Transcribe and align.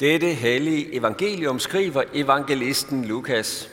Dette 0.00 0.34
hellige 0.34 0.94
evangelium 0.94 1.58
skriver 1.58 2.02
evangelisten 2.14 3.04
Lukas. 3.04 3.70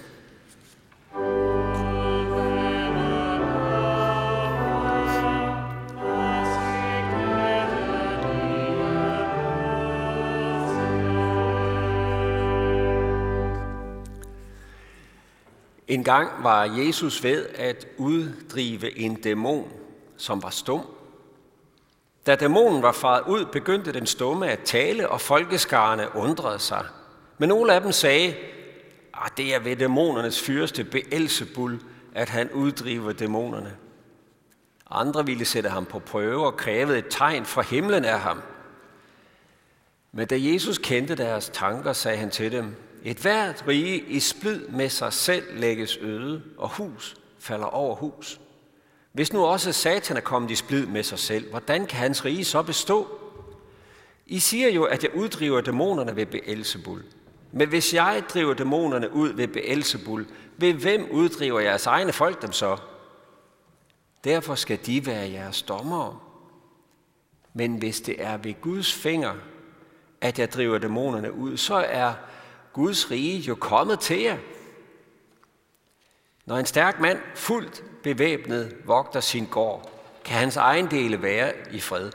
En 15.87 16.03
gang 16.03 16.44
var 16.44 16.63
Jesus 16.63 17.23
ved 17.23 17.45
at 17.55 17.88
uddrive 17.98 18.98
en 18.98 19.16
dæmon, 19.16 19.71
som 20.17 20.44
var 20.44 20.49
stum. 20.49 20.81
Da 22.26 22.35
dæmonen 22.35 22.81
var 22.81 22.91
faret 22.91 23.23
ud, 23.27 23.45
begyndte 23.45 23.94
den 23.94 24.05
stumme 24.05 24.48
at 24.48 24.59
tale, 24.59 25.09
og 25.09 25.22
folkeskarne 25.22 26.16
undrede 26.16 26.59
sig. 26.59 26.86
Men 27.38 27.49
nogle 27.49 27.73
af 27.73 27.82
dem 27.82 27.91
sagde, 27.91 28.27
at 28.27 28.36
ah, 29.13 29.30
det 29.38 29.55
er 29.55 29.59
ved 29.59 29.76
dæmonernes 29.76 30.41
fyrste 30.41 30.84
Beelzebul, 30.84 31.80
at 32.16 32.30
han 32.30 32.52
uddriver 32.52 33.12
dæmonerne. 33.12 33.77
Andre 34.90 35.26
ville 35.26 35.46
sætte 35.46 35.70
ham 35.70 35.86
på 35.86 35.99
prøve 35.99 36.46
og 36.46 36.58
krævede 36.58 36.98
et 36.98 37.05
tegn 37.09 37.46
fra 37.46 37.62
himlen 37.62 38.05
af 38.05 38.20
ham. 38.20 38.41
Men 40.12 40.27
da 40.27 40.35
Jesus 40.40 40.77
kendte 40.77 41.16
deres 41.16 41.49
tanker, 41.54 41.94
sagde 41.94 42.18
han 42.18 42.30
til 42.30 42.52
dem, 42.52 42.76
et 43.04 43.18
hvert 43.18 43.63
rige 43.68 43.99
i 43.99 44.20
splid 44.20 44.68
med 44.68 44.90
sig 44.90 45.13
selv 45.13 45.60
lægges 45.60 45.98
øde, 45.98 46.41
og 46.58 46.70
hus 46.70 47.16
falder 47.40 47.66
over 47.66 47.96
hus. 47.96 48.40
Hvis 49.13 49.34
nu 49.34 49.45
også 49.45 49.72
Satan 49.72 50.17
er 50.17 50.22
kommet 50.22 50.52
i 50.52 50.55
splid 50.55 50.85
med 50.85 51.03
sig 51.03 51.20
selv, 51.20 51.49
hvordan 51.49 51.85
kan 51.85 51.99
hans 51.99 52.26
rige 52.26 52.45
så 52.45 52.62
bestå? 52.63 53.08
I 54.26 54.40
siger 54.40 54.70
jo, 54.70 54.84
at 54.84 55.04
jeg 55.04 55.16
uddriver 55.16 55.62
dæmonerne 55.62 56.16
ved 56.16 56.26
Beelzebul. 56.26 57.04
Men 57.52 57.70
hvis 57.70 57.94
jeg 57.94 58.23
driver 58.34 58.54
dæmonerne 58.54 59.13
ud 59.13 59.29
ved 59.29 59.48
Beelzebul, 59.48 60.27
ved 60.57 60.73
hvem 60.73 61.07
uddriver 61.12 61.60
jeres 61.60 61.85
egne 61.85 62.13
folk 62.13 62.41
dem 62.41 62.51
så? 62.51 62.77
Derfor 64.23 64.55
skal 64.55 64.79
de 64.85 65.05
være 65.05 65.31
jeres 65.31 65.61
dommere. 65.61 66.19
Men 67.53 67.75
hvis 67.75 68.01
det 68.01 68.16
er 68.17 68.38
ved 68.38 68.61
Guds 68.61 68.93
finger, 68.93 69.33
at 70.21 70.39
jeg 70.39 70.51
driver 70.53 70.77
dæmonerne 70.77 71.33
ud, 71.33 71.57
så 71.57 71.75
er 71.75 72.13
Guds 72.73 73.11
rige 73.11 73.39
jo 73.39 73.55
kommet 73.55 73.99
til 73.99 74.21
jer. 74.21 74.38
Når 76.45 76.58
en 76.58 76.66
stærk 76.66 76.99
mand 76.99 77.19
fuldt 77.36 77.83
bevæbnet 78.03 78.75
vogter 78.86 79.19
sin 79.19 79.45
gård, 79.45 79.91
kan 80.25 80.38
hans 80.38 80.58
ejendele 80.58 81.22
være 81.22 81.53
i 81.72 81.80
fred. 81.80 82.11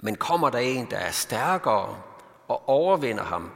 Men 0.00 0.16
kommer 0.16 0.50
der 0.50 0.58
en, 0.58 0.90
der 0.90 0.96
er 0.96 1.10
stærkere 1.10 2.02
og 2.48 2.68
overvinder 2.68 3.24
ham, 3.24 3.50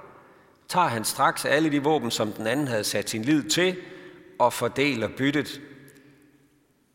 tager 0.69 0.87
han 0.87 1.05
straks 1.05 1.45
alle 1.45 1.70
de 1.70 1.83
våben, 1.83 2.11
som 2.11 2.33
den 2.33 2.47
anden 2.47 2.69
havde 2.69 2.84
sat 2.84 3.11
sin 3.11 3.23
lid 3.23 3.43
til, 3.51 3.77
og 4.39 4.53
fordeler 4.53 5.09
byttet. 5.17 5.61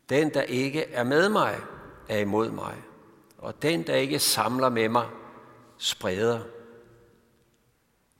Den, 0.08 0.34
der 0.34 0.42
ikke 0.42 0.92
er 0.92 1.04
med 1.04 1.28
mig, 1.28 1.56
er 2.08 2.18
imod 2.18 2.50
mig, 2.50 2.74
og 3.38 3.62
den, 3.62 3.86
der 3.86 3.94
ikke 3.94 4.18
samler 4.18 4.68
med 4.68 4.88
mig, 4.88 5.06
spreder 5.78 6.40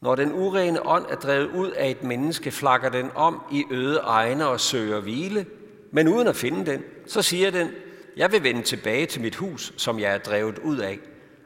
når 0.03 0.15
den 0.15 0.33
urene 0.33 0.87
ånd 0.87 1.07
er 1.09 1.17
drevet 1.17 1.51
ud 1.51 1.71
af 1.71 1.91
et 1.91 2.03
menneske, 2.03 2.51
flakker 2.51 2.89
den 2.89 3.11
om 3.15 3.43
i 3.53 3.65
øde 3.71 3.99
egne 3.99 4.47
og 4.47 4.61
søger 4.61 5.01
hvile, 5.01 5.47
men 5.91 6.09
uden 6.09 6.29
at 6.29 6.37
finde 6.37 6.73
den, 6.73 6.83
så 7.07 7.23
siger 7.23 7.51
den, 7.51 7.69
jeg 8.17 8.33
vil 8.33 8.43
vende 8.43 8.63
tilbage 8.63 9.07
til 9.07 9.21
mit 9.21 9.37
hus, 9.37 9.73
som 9.77 9.99
jeg 9.99 10.15
er 10.15 10.19
drevet 10.19 10.59
ud 10.59 10.79
af. 10.79 10.99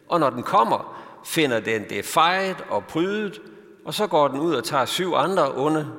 Og 0.09 0.21
når 0.21 0.31
den 0.31 0.43
kommer, 0.43 1.03
finder 1.25 1.61
den 1.61 1.85
det 1.89 2.05
fejet 2.05 2.57
og 2.71 2.85
prydet, 2.85 3.41
og 3.85 3.95
så 3.95 4.07
går 4.07 4.29
den 4.29 4.41
ud 4.41 4.55
og 4.55 4.65
tager 4.65 4.85
syv 4.85 5.13
andre, 5.15 5.55
onde, 5.55 5.93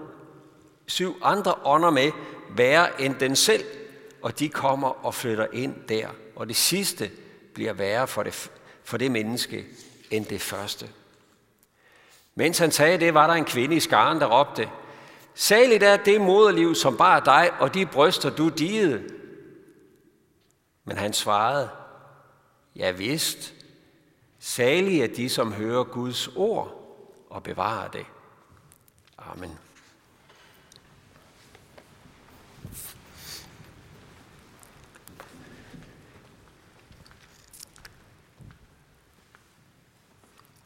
syv 0.86 1.16
andre 1.24 1.54
ånder 1.66 1.90
med, 1.90 2.12
værre 2.56 3.02
end 3.02 3.16
den 3.16 3.36
selv, 3.36 3.64
og 4.22 4.40
de 4.40 4.50
kommer 4.50 5.06
og 5.06 5.14
flytter 5.14 5.48
ind 5.54 5.76
der. 5.90 6.08
Og 6.36 6.48
det 6.48 6.56
sidste 6.56 7.12
bliver 7.54 7.74
værre 7.74 8.08
for 8.08 8.24
det, 8.24 8.52
for 8.84 8.98
det 8.98 9.12
menneske 9.12 9.66
end 10.12 10.26
det 10.26 10.42
første. 10.42 10.88
Mens 12.38 12.58
han 12.58 12.72
sagde 12.72 12.98
det, 12.98 13.14
var 13.14 13.28
der 13.28 13.34
en 13.34 13.46
kvinde 13.46 13.76
i 13.76 13.80
skaren, 13.80 14.20
der 14.20 14.40
råbte, 14.40 14.70
Saligt 15.34 15.84
er 15.84 15.98
det 15.98 16.22
moderliv, 16.22 16.76
som 16.76 16.98
bare 16.98 17.22
dig, 17.26 17.52
og 17.60 17.74
de 17.74 17.86
bryster, 17.86 18.30
du 18.30 18.50
digede. 18.50 19.04
Men 20.84 20.98
han 20.98 21.14
svarede, 21.14 21.70
Ja 22.76 22.92
vist, 22.92 23.54
salige 24.40 25.04
er 25.04 25.08
de, 25.08 25.30
som 25.30 25.54
hører 25.54 25.84
Guds 25.84 26.28
ord 26.36 26.98
og 27.30 27.44
bevarer 27.44 27.88
det. 27.88 28.06
Amen. 29.18 29.58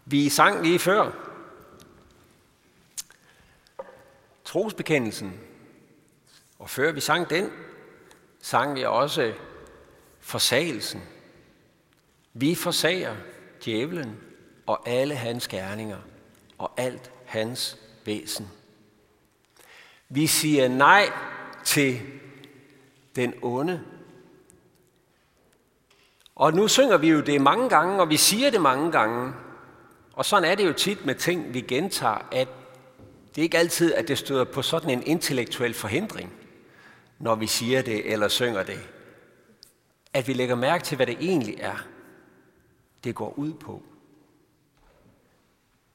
Vi 0.05 0.29
sang 0.29 0.63
lige 0.63 0.79
før, 0.79 1.30
trosbekendelsen. 4.51 5.39
Og 6.59 6.69
før 6.69 6.91
vi 6.91 6.99
sang 6.99 7.29
den, 7.29 7.49
sang 8.41 8.75
vi 8.75 8.83
også 8.83 9.33
forsagelsen. 10.19 11.03
Vi 12.33 12.55
forsager 12.55 13.15
djævlen 13.65 14.17
og 14.65 14.89
alle 14.89 15.15
hans 15.15 15.47
gerninger 15.47 15.97
og 16.57 16.71
alt 16.77 17.11
hans 17.25 17.77
væsen. 18.05 18.49
Vi 20.09 20.27
siger 20.27 20.67
nej 20.67 21.11
til 21.65 22.01
den 23.15 23.33
onde. 23.41 23.83
Og 26.35 26.53
nu 26.53 26.67
synger 26.67 26.97
vi 26.97 27.09
jo 27.09 27.21
det 27.21 27.41
mange 27.41 27.69
gange, 27.69 28.01
og 28.01 28.09
vi 28.09 28.17
siger 28.17 28.49
det 28.49 28.61
mange 28.61 28.91
gange. 28.91 29.33
Og 30.13 30.25
sådan 30.25 30.51
er 30.51 30.55
det 30.55 30.65
jo 30.65 30.73
tit 30.73 31.05
med 31.05 31.15
ting, 31.15 31.53
vi 31.53 31.61
gentager, 31.61 32.27
at 32.31 32.47
det 33.35 33.41
er 33.41 33.43
ikke 33.43 33.57
altid, 33.57 33.93
at 33.93 34.07
det 34.07 34.17
støder 34.17 34.43
på 34.43 34.61
sådan 34.61 34.89
en 34.89 35.03
intellektuel 35.03 35.73
forhindring, 35.73 36.33
når 37.19 37.35
vi 37.35 37.47
siger 37.47 37.81
det 37.81 38.11
eller 38.11 38.27
synger 38.27 38.63
det. 38.63 38.79
At 40.13 40.27
vi 40.27 40.33
lægger 40.33 40.55
mærke 40.55 40.83
til, 40.83 40.95
hvad 40.95 41.07
det 41.07 41.17
egentlig 41.19 41.55
er, 41.59 41.87
det 43.03 43.15
går 43.15 43.33
ud 43.37 43.53
på. 43.53 43.83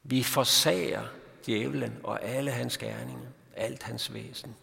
Vi 0.03 0.23
forsager 0.23 1.03
djævlen 1.45 1.97
og 2.03 2.23
alle 2.23 2.51
hans 2.51 2.77
gerninger, 2.77 3.27
alt 3.55 3.83
hans 3.83 4.13
væsen. 4.13 4.55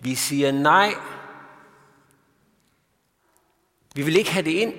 Vi 0.00 0.14
siger 0.14 0.52
nej. 0.52 0.94
Vi 3.94 4.02
vil 4.02 4.16
ikke 4.16 4.30
have 4.30 4.44
det 4.44 4.50
ind. 4.50 4.74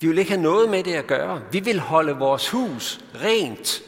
Vi 0.00 0.08
vil 0.08 0.18
ikke 0.18 0.30
have 0.30 0.42
noget 0.42 0.70
med 0.70 0.84
det 0.84 0.94
at 0.94 1.06
gøre. 1.06 1.42
Vi 1.52 1.60
vil 1.60 1.80
holde 1.80 2.16
vores 2.16 2.50
hus 2.50 3.04
rent. 3.14 3.82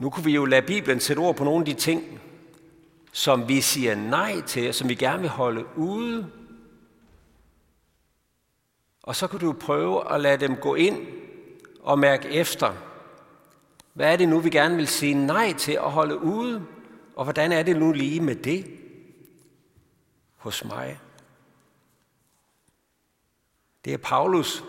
Nu 0.00 0.10
kunne 0.10 0.24
vi 0.24 0.34
jo 0.34 0.44
lade 0.44 0.66
Bibelen 0.66 1.00
sætte 1.00 1.20
ord 1.20 1.36
på 1.36 1.44
nogle 1.44 1.60
af 1.60 1.66
de 1.66 1.74
ting, 1.74 2.20
som 3.12 3.48
vi 3.48 3.60
siger 3.60 3.94
nej 3.94 4.40
til, 4.40 4.68
og 4.68 4.74
som 4.74 4.88
vi 4.88 4.94
gerne 4.94 5.20
vil 5.20 5.30
holde 5.30 5.64
ude. 5.76 6.30
Og 9.02 9.16
så 9.16 9.26
kan 9.26 9.38
du 9.38 9.52
prøve 9.52 10.12
at 10.14 10.20
lade 10.20 10.46
dem 10.46 10.56
gå 10.56 10.74
ind 10.74 11.06
og 11.82 11.98
mærke 11.98 12.28
efter. 12.28 12.74
Hvad 13.92 14.12
er 14.12 14.16
det 14.16 14.28
nu, 14.28 14.40
vi 14.40 14.50
gerne 14.50 14.76
vil 14.76 14.88
sige 14.88 15.14
nej 15.14 15.52
til 15.52 15.72
at 15.72 15.90
holde 15.90 16.18
ude? 16.18 16.66
Og 17.16 17.24
hvordan 17.24 17.52
er 17.52 17.62
det 17.62 17.76
nu 17.76 17.92
lige 17.92 18.20
med 18.20 18.36
det 18.36 18.66
hos 20.36 20.64
mig? 20.64 21.00
Det 23.84 23.92
er 23.92 23.98
Paulus, 23.98 24.64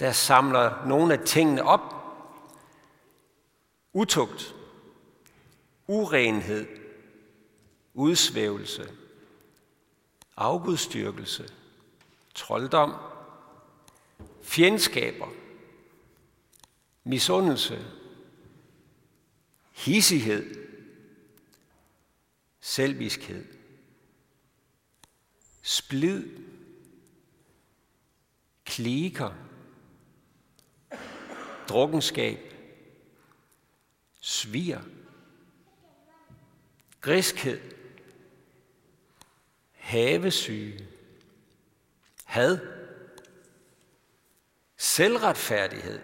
der 0.00 0.12
samler 0.12 0.86
nogle 0.86 1.12
af 1.12 1.20
tingene 1.20 1.62
op 1.62 1.95
utugt, 3.96 4.54
urenhed, 5.86 6.68
udsvævelse, 7.94 8.92
afgudstyrkelse, 10.36 11.48
trolddom, 12.34 12.94
fjendskaber, 14.42 15.28
misundelse, 17.04 17.86
hissighed, 19.72 20.68
selviskhed, 22.60 23.44
splid, 25.62 26.24
kliker, 28.64 29.32
drukkenskab, 31.68 32.45
svir, 34.26 34.80
griskhed, 37.00 37.60
havesyge, 39.72 40.88
had, 42.24 42.58
selvretfærdighed, 44.76 46.00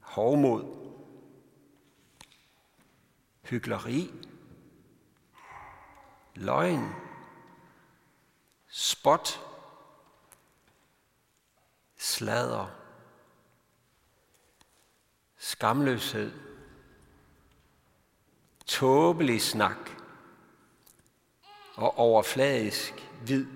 hovmod, 0.00 0.64
hyggeleri, 3.42 4.10
løgn, 6.34 6.92
spot, 8.68 9.40
sladder, 11.96 12.77
skamløshed, 15.38 16.32
tåbelig 18.66 19.42
snak 19.42 19.90
og 21.74 21.98
overfladisk 21.98 22.94
vid. 23.26 23.46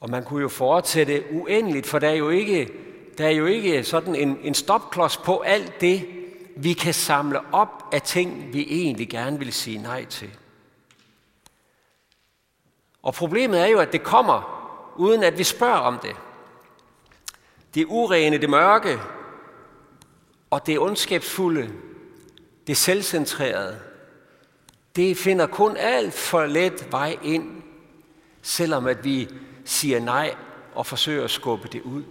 Og 0.00 0.10
man 0.10 0.24
kunne 0.24 0.42
jo 0.42 0.48
fortsætte 0.48 1.24
uendeligt, 1.30 1.86
for 1.86 1.98
der 1.98 2.08
er 2.08 2.14
jo 2.14 2.28
ikke, 2.28 2.72
der 3.18 3.26
er 3.26 3.30
jo 3.30 3.46
ikke 3.46 3.84
sådan 3.84 4.14
en, 4.14 4.38
en 4.42 4.54
stopklods 4.54 5.16
på 5.16 5.38
alt 5.38 5.80
det, 5.80 6.08
vi 6.56 6.72
kan 6.72 6.94
samle 6.94 7.54
op 7.54 7.84
af 7.92 8.02
ting, 8.02 8.52
vi 8.52 8.66
egentlig 8.70 9.08
gerne 9.08 9.38
vil 9.38 9.52
sige 9.52 9.78
nej 9.78 10.04
til. 10.04 10.38
Og 13.02 13.14
problemet 13.14 13.60
er 13.60 13.66
jo, 13.66 13.78
at 13.78 13.92
det 13.92 14.02
kommer, 14.02 14.58
uden 14.96 15.22
at 15.22 15.38
vi 15.38 15.44
spørger 15.44 15.78
om 15.78 15.98
det. 15.98 16.16
Det 17.74 17.86
urene, 17.88 18.38
det 18.38 18.50
mørke, 18.50 18.98
og 20.50 20.66
det 20.66 20.78
ondskabsfulde, 20.78 21.70
det 22.66 22.76
selvcentrerede, 22.76 23.78
det 24.96 25.16
finder 25.16 25.46
kun 25.46 25.76
alt 25.76 26.14
for 26.14 26.46
let 26.46 26.88
vej 26.90 27.18
ind, 27.22 27.62
selvom 28.42 28.86
at 28.86 29.04
vi 29.04 29.28
siger 29.64 30.00
nej 30.00 30.34
og 30.74 30.86
forsøger 30.86 31.24
at 31.24 31.30
skubbe 31.30 31.68
det 31.68 31.82
ud. 31.82 32.02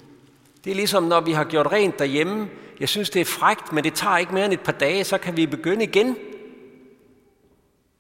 Det 0.64 0.72
er 0.72 0.76
ligesom, 0.76 1.04
når 1.04 1.22
vi 1.22 1.32
har 1.32 1.44
gjort 1.44 1.72
rent 1.72 2.00
derhjemme. 2.00 2.50
Jeg 2.80 2.90
synes, 2.90 3.10
det 3.10 3.22
er 3.22 3.26
frægt, 3.26 3.74
men 3.74 3.84
det 3.84 3.94
tager 3.94 4.18
ikke 4.18 4.34
mere 4.34 4.46
end 4.46 4.54
et 4.54 4.64
par 4.64 4.72
dage, 4.72 5.04
så 5.04 5.18
kan 5.18 5.38
vi 5.38 5.46
begynde 5.46 5.84
igen 5.84 6.18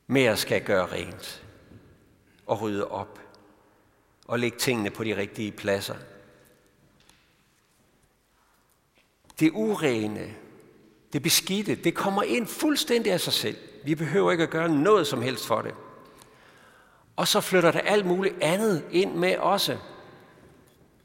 med 0.07 0.23
at 0.23 0.39
skal 0.39 0.61
gøre 0.61 0.85
rent 0.85 1.43
og 2.45 2.61
rydde 2.61 2.87
op 2.87 3.19
og 4.27 4.39
lægge 4.39 4.57
tingene 4.57 4.89
på 4.89 5.03
de 5.03 5.17
rigtige 5.17 5.51
pladser. 5.51 5.95
Det 9.39 9.51
urene, 9.53 10.35
det 11.13 11.23
beskidte, 11.23 11.75
det 11.75 11.95
kommer 11.95 12.23
ind 12.23 12.47
fuldstændig 12.47 13.11
af 13.11 13.21
sig 13.21 13.33
selv. 13.33 13.57
Vi 13.85 13.95
behøver 13.95 14.31
ikke 14.31 14.43
at 14.43 14.49
gøre 14.49 14.69
noget 14.69 15.07
som 15.07 15.21
helst 15.21 15.47
for 15.47 15.61
det. 15.61 15.73
Og 17.15 17.27
så 17.27 17.41
flytter 17.41 17.71
der 17.71 17.79
alt 17.79 18.05
muligt 18.05 18.35
andet 18.41 18.85
ind 18.91 19.15
med 19.15 19.37
også. 19.37 19.77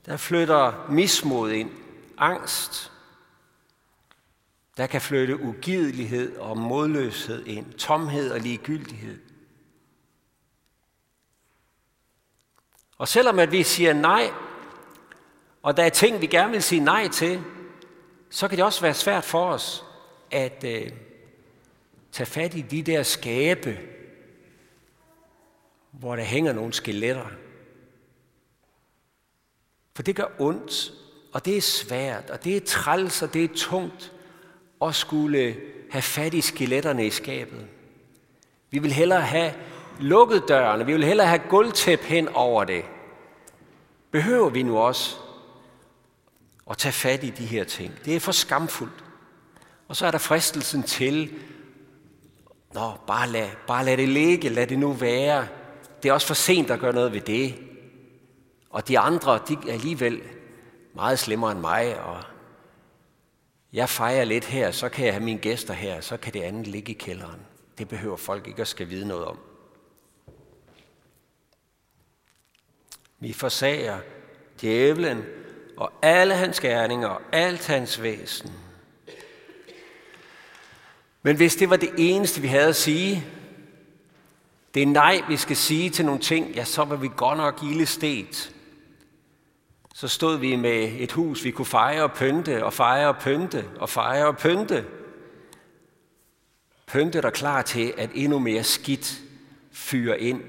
Der 0.06 0.16
flytter 0.16 0.86
mismod 0.90 1.50
ind, 1.50 1.70
angst. 2.18 2.92
Der 4.76 4.86
kan 4.86 5.00
flytte 5.00 5.42
ugidelighed 5.42 6.36
og 6.36 6.58
modløshed 6.58 7.46
ind, 7.46 7.72
tomhed 7.72 8.30
og 8.30 8.40
ligegyldighed. 8.40 9.18
Og 12.98 13.08
selvom 13.08 13.38
at 13.38 13.52
vi 13.52 13.62
siger 13.62 13.92
nej, 13.92 14.30
og 15.62 15.76
der 15.76 15.82
er 15.82 15.88
ting, 15.88 16.20
vi 16.20 16.26
gerne 16.26 16.52
vil 16.52 16.62
sige 16.62 16.80
nej 16.80 17.08
til, 17.08 17.44
så 18.32 18.48
kan 18.48 18.58
det 18.58 18.64
også 18.64 18.80
være 18.80 18.94
svært 18.94 19.24
for 19.24 19.44
os 19.44 19.84
at 20.30 20.64
øh, 20.64 20.90
tage 22.12 22.26
fat 22.26 22.54
i 22.54 22.60
de 22.60 22.82
der 22.82 23.02
skabe, 23.02 23.78
hvor 25.90 26.16
der 26.16 26.22
hænger 26.22 26.52
nogle 26.52 26.72
skeletter. 26.72 27.26
For 29.94 30.02
det 30.02 30.16
gør 30.16 30.26
ondt, 30.38 30.92
og 31.32 31.44
det 31.44 31.56
er 31.56 31.60
svært, 31.60 32.30
og 32.30 32.44
det 32.44 32.56
er 32.56 32.60
træls, 32.66 33.22
og 33.22 33.34
det 33.34 33.44
er 33.44 33.48
tungt 33.56 34.12
at 34.82 34.94
skulle 34.94 35.56
have 35.90 36.02
fat 36.02 36.34
i 36.34 36.40
skeletterne 36.40 37.06
i 37.06 37.10
skabet. 37.10 37.66
Vi 38.70 38.78
vil 38.78 38.92
hellere 38.92 39.20
have 39.20 39.54
lukket 40.00 40.44
dørene, 40.48 40.86
vi 40.86 40.92
vil 40.92 41.04
hellere 41.04 41.26
have 41.26 41.42
gulvtæp 41.48 42.00
hen 42.00 42.28
over 42.28 42.64
det. 42.64 42.84
Behøver 44.10 44.48
vi 44.48 44.62
nu 44.62 44.78
også 44.78 45.16
at 46.70 46.78
tage 46.78 46.92
fat 46.92 47.24
i 47.24 47.30
de 47.30 47.46
her 47.46 47.64
ting? 47.64 47.92
Det 48.04 48.16
er 48.16 48.20
for 48.20 48.32
skamfuldt. 48.32 49.04
Og 49.88 49.96
så 49.96 50.06
er 50.06 50.10
der 50.10 50.18
fristelsen 50.18 50.82
til, 50.82 51.34
Nå, 52.74 52.92
bare 53.06 53.28
lad, 53.28 53.50
bare 53.66 53.84
lad 53.84 53.96
det 53.96 54.08
ligge, 54.08 54.48
lad 54.48 54.66
det 54.66 54.78
nu 54.78 54.92
være. 54.92 55.48
Det 56.02 56.08
er 56.08 56.12
også 56.12 56.26
for 56.26 56.34
sent 56.34 56.70
at 56.70 56.80
gøre 56.80 56.92
noget 56.92 57.12
ved 57.12 57.20
det. 57.20 57.54
Og 58.70 58.88
de 58.88 58.98
andre, 58.98 59.40
de 59.48 59.56
er 59.68 59.72
alligevel 59.72 60.22
meget 60.94 61.18
slemmere 61.18 61.52
end 61.52 61.60
mig, 61.60 62.00
og 62.00 62.22
jeg 63.72 63.88
fejrer 63.88 64.24
lidt 64.24 64.44
her, 64.44 64.70
så 64.70 64.88
kan 64.88 65.04
jeg 65.04 65.14
have 65.14 65.24
mine 65.24 65.38
gæster 65.38 65.74
her, 65.74 66.00
så 66.00 66.16
kan 66.16 66.32
det 66.32 66.42
andet 66.42 66.66
ligge 66.66 66.92
i 66.92 66.98
kælderen. 66.98 67.40
Det 67.78 67.88
behøver 67.88 68.16
folk 68.16 68.48
ikke 68.48 68.62
at 68.62 68.68
skal 68.68 68.88
vide 68.90 69.08
noget 69.08 69.24
om. 69.24 69.38
Vi 73.20 73.32
forsager 73.32 73.98
djævlen 74.60 75.24
og 75.76 75.92
alle 76.02 76.34
hans 76.34 76.60
gerninger 76.60 77.08
og 77.08 77.20
alt 77.32 77.66
hans 77.66 78.02
væsen. 78.02 78.52
Men 81.22 81.36
hvis 81.36 81.56
det 81.56 81.70
var 81.70 81.76
det 81.76 81.90
eneste, 81.98 82.40
vi 82.40 82.48
havde 82.48 82.68
at 82.68 82.76
sige, 82.76 83.24
det 84.74 84.82
er 84.82 84.86
nej, 84.86 85.22
vi 85.28 85.36
skal 85.36 85.56
sige 85.56 85.90
til 85.90 86.04
nogle 86.04 86.20
ting, 86.20 86.50
ja, 86.54 86.64
så 86.64 86.84
var 86.84 86.96
vi 86.96 87.10
godt 87.16 87.38
nok 87.38 87.62
ildestet. 87.62 88.54
Så 89.94 90.08
stod 90.08 90.38
vi 90.38 90.56
med 90.56 90.92
et 90.98 91.12
hus, 91.12 91.44
vi 91.44 91.50
kunne 91.50 91.66
fejre 91.66 92.02
og 92.02 92.12
pynte, 92.12 92.64
og 92.64 92.72
fejre 92.72 93.08
og 93.08 93.16
pynte, 93.18 93.64
og 93.76 93.88
fejre 93.88 94.26
og 94.26 94.36
pynte. 94.36 94.84
Pynte 96.86 97.22
der 97.22 97.30
klar 97.30 97.62
til, 97.62 97.94
at 97.98 98.10
endnu 98.14 98.38
mere 98.38 98.62
skidt 98.62 99.20
fyre 99.72 100.20
ind 100.20 100.42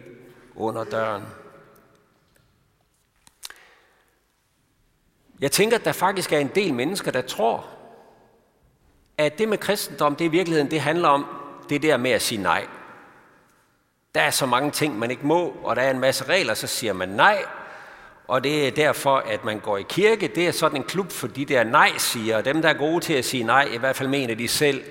under 0.55 0.83
døren. 0.83 1.23
Jeg 5.43 5.51
tænker, 5.51 5.77
at 5.77 5.85
der 5.85 5.91
faktisk 5.91 6.33
er 6.33 6.39
en 6.39 6.51
del 6.55 6.73
mennesker, 6.73 7.11
der 7.11 7.21
tror, 7.21 7.65
at 9.17 9.37
det 9.37 9.49
med 9.49 9.57
kristendom, 9.57 10.15
det 10.15 10.25
i 10.25 10.27
virkeligheden, 10.27 10.71
det 10.71 10.81
handler 10.81 11.07
om 11.07 11.25
det 11.69 11.81
der 11.81 11.97
med 11.97 12.11
at 12.11 12.21
sige 12.21 12.41
nej. 12.41 12.67
Der 14.15 14.21
er 14.21 14.29
så 14.29 14.45
mange 14.45 14.71
ting, 14.71 14.99
man 14.99 15.11
ikke 15.11 15.27
må, 15.27 15.55
og 15.63 15.75
der 15.75 15.81
er 15.81 15.91
en 15.91 15.99
masse 15.99 16.23
regler, 16.23 16.53
så 16.53 16.67
siger 16.67 16.93
man 16.93 17.09
nej. 17.09 17.45
Og 18.27 18.43
det 18.43 18.67
er 18.67 18.71
derfor, 18.71 19.15
at 19.15 19.45
man 19.45 19.59
går 19.59 19.77
i 19.77 19.85
kirke. 19.89 20.27
Det 20.27 20.47
er 20.47 20.51
sådan 20.51 20.77
en 20.77 20.83
klub 20.83 21.11
for 21.11 21.27
de 21.27 21.45
der 21.45 21.63
nej-siger. 21.63 22.41
Dem, 22.41 22.61
der 22.61 22.69
er 22.69 22.73
gode 22.73 22.99
til 22.99 23.13
at 23.13 23.25
sige 23.25 23.43
nej, 23.43 23.69
i 23.73 23.77
hvert 23.77 23.95
fald 23.95 24.09
mener 24.09 24.35
de 24.35 24.47
selv, 24.47 24.83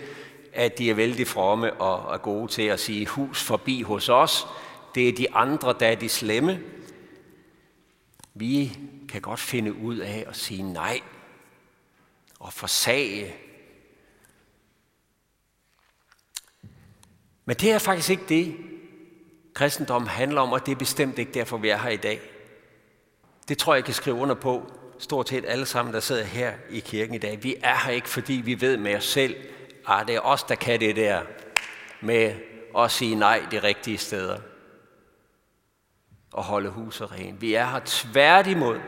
at 0.52 0.78
de 0.78 0.90
er 0.90 0.94
vældig 0.94 1.26
fromme 1.26 1.72
og 1.72 2.14
er 2.14 2.18
gode 2.18 2.52
til 2.52 2.62
at 2.62 2.80
sige 2.80 3.06
hus 3.06 3.42
forbi 3.42 3.82
hos 3.82 4.08
os. 4.08 4.46
Det 4.94 5.08
er 5.08 5.12
de 5.12 5.34
andre, 5.34 5.74
der 5.80 5.86
er 5.86 5.94
de 5.94 6.08
slemme. 6.08 6.60
Vi 8.34 8.78
kan 9.12 9.20
godt 9.20 9.40
finde 9.40 9.74
ud 9.74 9.96
af 9.96 10.24
at 10.28 10.36
sige 10.36 10.62
nej 10.62 11.00
og 12.40 12.52
forsage 12.52 13.34
Men 17.44 17.56
det 17.56 17.72
er 17.72 17.78
faktisk 17.78 18.10
ikke 18.10 18.24
det, 18.28 18.56
kristendom 19.54 20.06
handler 20.06 20.40
om, 20.40 20.52
og 20.52 20.66
det 20.66 20.72
er 20.72 20.76
bestemt 20.76 21.18
ikke 21.18 21.32
derfor, 21.32 21.56
vi 21.56 21.68
er 21.68 21.78
her 21.78 21.90
i 21.90 21.96
dag. 21.96 22.20
Det 23.48 23.58
tror 23.58 23.74
jeg, 23.74 23.78
jeg 23.78 23.84
kan 23.84 23.94
skrive 23.94 24.16
under 24.16 24.34
på, 24.34 24.72
stort 24.98 25.28
set 25.28 25.44
alle 25.46 25.66
sammen, 25.66 25.94
der 25.94 26.00
sidder 26.00 26.24
her 26.24 26.52
i 26.70 26.80
kirken 26.80 27.14
i 27.14 27.18
dag. 27.18 27.42
Vi 27.42 27.56
er 27.62 27.84
her 27.84 27.92
ikke, 27.92 28.08
fordi 28.08 28.32
vi 28.32 28.60
ved 28.60 28.76
med 28.76 28.96
os 28.96 29.04
selv, 29.04 29.36
at 29.88 30.04
det 30.06 30.14
er 30.14 30.20
os, 30.20 30.42
der 30.42 30.54
kan 30.54 30.80
det 30.80 30.96
der 30.96 31.22
med 32.00 32.34
at 32.78 32.90
sige 32.90 33.14
nej 33.14 33.46
de 33.50 33.62
rigtige 33.62 33.98
steder 33.98 34.38
og 36.32 36.44
holde 36.44 36.70
huset 36.70 37.12
rent. 37.12 37.40
Vi 37.40 37.54
er 37.54 37.66
her 37.66 37.80
tværtimod, 37.84 38.80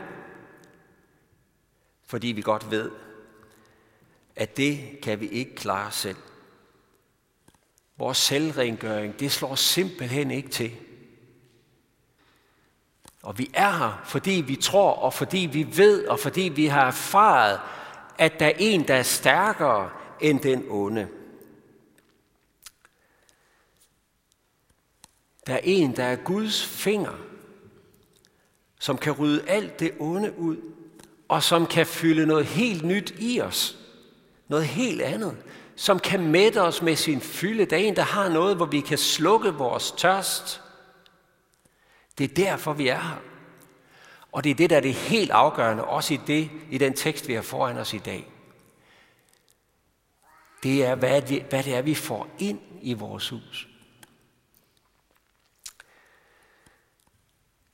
fordi 2.05 2.27
vi 2.27 2.41
godt 2.41 2.71
ved, 2.71 2.91
at 4.35 4.57
det 4.57 4.99
kan 5.01 5.19
vi 5.19 5.27
ikke 5.27 5.55
klare 5.55 5.91
selv. 5.91 6.17
Vores 7.97 8.17
selvrengøring, 8.17 9.19
det 9.19 9.31
slår 9.31 9.55
simpelthen 9.55 10.31
ikke 10.31 10.49
til. 10.49 10.71
Og 13.23 13.37
vi 13.37 13.51
er 13.53 13.71
her, 13.71 14.01
fordi 14.05 14.31
vi 14.47 14.55
tror, 14.55 14.91
og 14.91 15.13
fordi 15.13 15.49
vi 15.53 15.77
ved, 15.77 16.07
og 16.07 16.19
fordi 16.19 16.41
vi 16.41 16.65
har 16.65 16.87
erfaret, 16.87 17.59
at 18.17 18.39
der 18.39 18.45
er 18.45 18.53
en, 18.57 18.87
der 18.87 18.95
er 18.95 19.03
stærkere 19.03 19.89
end 20.21 20.39
den 20.39 20.65
onde. 20.69 21.07
Der 25.47 25.53
er 25.53 25.61
en, 25.63 25.95
der 25.95 26.03
er 26.03 26.15
Guds 26.15 26.65
finger, 26.65 27.13
som 28.79 28.97
kan 28.97 29.13
rydde 29.13 29.49
alt 29.49 29.79
det 29.79 29.93
onde 29.99 30.37
ud, 30.37 30.74
og 31.27 31.43
som 31.43 31.67
kan 31.67 31.85
fylde 31.85 32.25
noget 32.25 32.45
helt 32.45 32.83
nyt 32.83 33.13
i 33.19 33.41
os. 33.41 33.77
Noget 34.47 34.65
helt 34.65 35.01
andet 35.01 35.37
som 35.75 35.99
kan 35.99 36.27
mætte 36.31 36.61
os 36.61 36.81
med 36.81 36.95
sin 36.95 37.21
fylde. 37.21 37.65
Der 37.65 37.75
er 37.75 37.81
en, 37.81 37.95
der 37.95 38.01
har 38.01 38.29
noget, 38.29 38.55
hvor 38.55 38.65
vi 38.65 38.81
kan 38.81 38.97
slukke 38.97 39.53
vores 39.53 39.91
tørst. 39.91 40.61
Det 42.17 42.23
er 42.23 42.35
derfor, 42.35 42.73
vi 42.73 42.87
er 42.87 42.99
her. 42.99 43.21
Og 44.31 44.43
det 44.43 44.49
er 44.49 44.55
det, 44.55 44.69
der 44.69 44.75
er 44.75 44.81
det 44.81 44.93
helt 44.93 45.31
afgørende, 45.31 45.85
også 45.85 46.13
i, 46.13 46.19
det, 46.27 46.49
i 46.71 46.77
den 46.77 46.93
tekst, 46.93 47.27
vi 47.27 47.33
har 47.33 47.41
foran 47.41 47.77
os 47.77 47.93
i 47.93 47.97
dag. 47.97 48.31
Det 50.63 50.85
er, 50.85 50.95
hvad 50.95 51.21
det, 51.21 51.43
hvad 51.43 51.63
det 51.63 51.75
er, 51.75 51.81
vi 51.81 51.95
får 51.95 52.27
ind 52.39 52.59
i 52.81 52.93
vores 52.93 53.29
hus. 53.29 53.67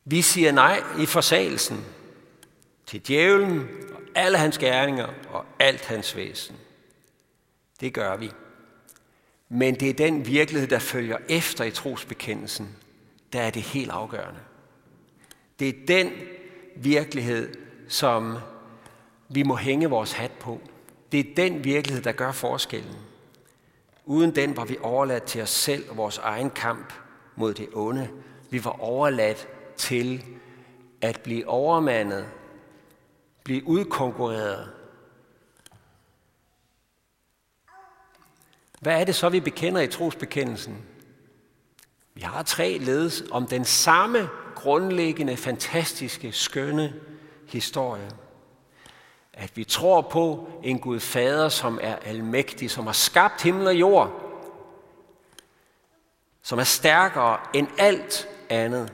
Vi 0.05 0.21
siger 0.21 0.51
nej 0.51 0.83
i 0.99 1.05
forsagelsen 1.05 1.85
til 2.91 3.07
djævlen 3.07 3.67
og 3.93 4.01
alle 4.15 4.37
hans 4.37 4.57
gerninger 4.57 5.07
og 5.29 5.45
alt 5.59 5.85
hans 5.85 6.15
væsen. 6.15 6.55
Det 7.79 7.93
gør 7.93 8.17
vi. 8.17 8.31
Men 9.49 9.75
det 9.75 9.89
er 9.89 9.93
den 9.93 10.27
virkelighed, 10.27 10.67
der 10.67 10.79
følger 10.79 11.17
efter 11.29 11.63
i 11.63 11.71
trosbekendelsen, 11.71 12.75
der 13.33 13.41
er 13.41 13.49
det 13.49 13.61
helt 13.61 13.91
afgørende. 13.91 14.39
Det 15.59 15.69
er 15.69 15.73
den 15.87 16.11
virkelighed, 16.75 17.55
som 17.87 18.37
vi 19.29 19.43
må 19.43 19.55
hænge 19.55 19.89
vores 19.89 20.11
hat 20.11 20.31
på. 20.31 20.61
Det 21.11 21.19
er 21.19 21.35
den 21.35 21.63
virkelighed, 21.63 22.03
der 22.03 22.11
gør 22.11 22.31
forskellen. 22.31 22.95
Uden 24.05 24.35
den 24.35 24.57
var 24.57 24.65
vi 24.65 24.77
overladt 24.81 25.23
til 25.23 25.41
os 25.41 25.49
selv 25.49 25.89
og 25.89 25.97
vores 25.97 26.17
egen 26.17 26.49
kamp 26.49 26.93
mod 27.35 27.53
det 27.53 27.67
onde. 27.73 28.09
Vi 28.49 28.65
var 28.65 28.81
overladt 28.81 29.47
til 29.77 30.23
at 31.01 31.21
blive 31.23 31.47
overmandet, 31.47 32.27
blive 33.51 33.67
udkonkurreret. 33.67 34.69
Hvad 38.79 39.01
er 39.01 39.03
det 39.03 39.15
så, 39.15 39.29
vi 39.29 39.39
bekender 39.39 39.81
i 39.81 39.87
trosbekendelsen? 39.87 40.85
Vi 42.13 42.21
har 42.21 42.43
tre 42.43 42.77
ledes 42.77 43.23
om 43.31 43.47
den 43.47 43.65
samme 43.65 44.29
grundlæggende, 44.55 45.37
fantastiske, 45.37 46.31
skønne 46.31 46.93
historie. 47.47 48.11
At 49.33 49.57
vi 49.57 49.63
tror 49.63 50.01
på 50.01 50.49
en 50.63 50.79
Gud 50.79 50.99
Fader, 50.99 51.49
som 51.49 51.79
er 51.81 51.95
almægtig, 51.95 52.71
som 52.71 52.85
har 52.85 52.93
skabt 52.93 53.43
himmel 53.43 53.67
og 53.67 53.75
jord, 53.75 54.21
som 56.41 56.59
er 56.59 56.63
stærkere 56.63 57.39
end 57.53 57.67
alt 57.77 58.27
andet. 58.49 58.93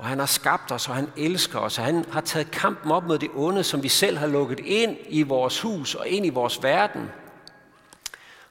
Og 0.00 0.06
han 0.06 0.18
har 0.18 0.26
skabt 0.26 0.72
os, 0.72 0.88
og 0.88 0.94
han 0.94 1.08
elsker 1.16 1.58
os, 1.58 1.78
og 1.78 1.84
han 1.84 2.04
har 2.10 2.20
taget 2.20 2.50
kampen 2.50 2.92
op 2.92 3.04
mod 3.04 3.18
det 3.18 3.30
onde, 3.34 3.64
som 3.64 3.82
vi 3.82 3.88
selv 3.88 4.16
har 4.16 4.26
lukket 4.26 4.60
ind 4.60 4.96
i 5.08 5.22
vores 5.22 5.60
hus 5.60 5.94
og 5.94 6.08
ind 6.08 6.26
i 6.26 6.28
vores 6.28 6.62
verden. 6.62 7.08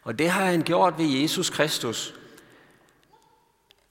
Og 0.03 0.19
det 0.19 0.29
har 0.29 0.45
han 0.45 0.61
gjort 0.61 0.97
ved 0.97 1.05
Jesus 1.05 1.49
Kristus. 1.49 2.15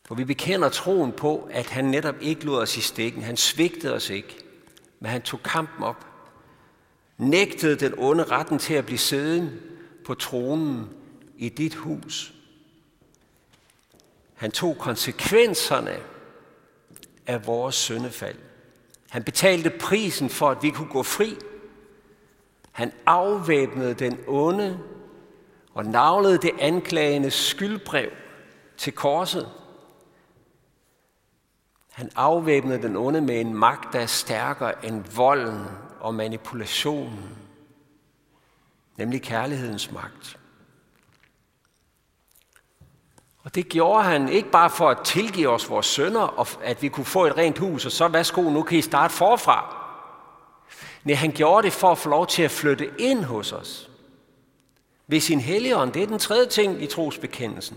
For 0.07 0.15
vi 0.15 0.25
bekender 0.25 0.69
troen 0.69 1.13
på, 1.13 1.49
at 1.53 1.67
han 1.67 1.85
netop 1.85 2.15
ikke 2.21 2.45
lod 2.45 2.63
os 2.63 2.77
i 2.77 2.81
stikken. 2.81 3.23
Han 3.23 3.37
svigtede 3.37 3.95
os 3.95 4.11
ikke, 4.11 4.39
men 5.01 5.11
han 5.11 5.23
tog 5.23 5.43
kampen 5.43 5.85
op. 5.85 6.07
Nægtede 7.17 7.77
den 7.77 7.95
onde 7.97 8.25
retten 8.25 8.59
til 8.59 8.75
at 8.75 8.87
blive 8.87 8.99
siddende 8.99 9.53
på 10.07 10.15
tronen 10.15 10.89
i 11.37 11.49
dit 11.49 11.75
hus. 11.75 12.33
Han 14.35 14.51
tog 14.51 14.79
konsekvenserne 14.79 15.97
af 17.29 17.47
vores 17.47 17.75
syndefald. 17.75 18.37
Han 19.11 19.25
betalte 19.25 19.71
prisen 19.71 20.31
for, 20.31 20.51
at 20.51 20.63
vi 20.63 20.71
kunne 20.71 20.89
gå 20.89 21.03
fri. 21.03 21.37
Han 22.73 22.93
afvæbnede 23.07 23.95
den 23.95 24.19
onde 24.27 24.79
og 25.75 25.85
navlede 25.85 26.39
det 26.39 26.51
anklagende 26.59 27.31
skyldbrev 27.31 28.11
til 28.77 28.93
korset. 28.93 29.49
Han 31.93 32.11
afvæbnede 32.17 32.83
den 32.83 32.97
onde 32.97 33.21
med 33.21 33.41
en 33.41 33.55
magt, 33.55 33.93
der 33.93 34.01
er 34.01 34.07
stærkere 34.07 34.87
end 34.87 35.05
volden 35.17 35.65
og 36.01 36.15
manipulationen, 36.15 37.37
nemlig 38.97 39.23
kærlighedens 39.23 39.93
magt. 39.93 40.38
Og 43.49 43.55
det 43.55 43.69
gjorde 43.69 44.05
han 44.05 44.29
ikke 44.29 44.51
bare 44.51 44.71
for 44.71 44.91
at 44.91 44.99
tilgive 45.05 45.49
os 45.49 45.71
vores 45.71 45.87
sønder, 45.87 46.21
og 46.21 46.47
at 46.63 46.83
vi 46.83 46.89
kunne 46.89 47.05
få 47.05 47.27
et 47.27 47.37
rent 47.37 47.59
hus, 47.59 47.87
og 47.87 47.93
så 47.93 48.09
værsgo, 48.09 48.43
nu 48.51 48.63
kan 48.63 48.79
I 48.79 48.83
starte 48.83 49.15
forfra. 49.15 49.77
Nej, 51.05 51.15
han 51.15 51.33
gjorde 51.33 51.65
det 51.65 51.73
for 51.73 51.93
at 51.93 51.99
få 51.99 52.09
lov 52.09 52.27
til 52.27 52.43
at 52.43 52.51
flytte 52.51 52.91
ind 52.99 53.25
hos 53.25 53.53
os. 53.53 53.91
Ved 55.07 55.21
sin 55.21 55.41
helligånd, 55.41 55.93
det 55.93 56.03
er 56.03 56.07
den 56.07 56.19
tredje 56.19 56.47
ting 56.47 56.83
i 56.83 56.87
trosbekendelsen. 56.87 57.77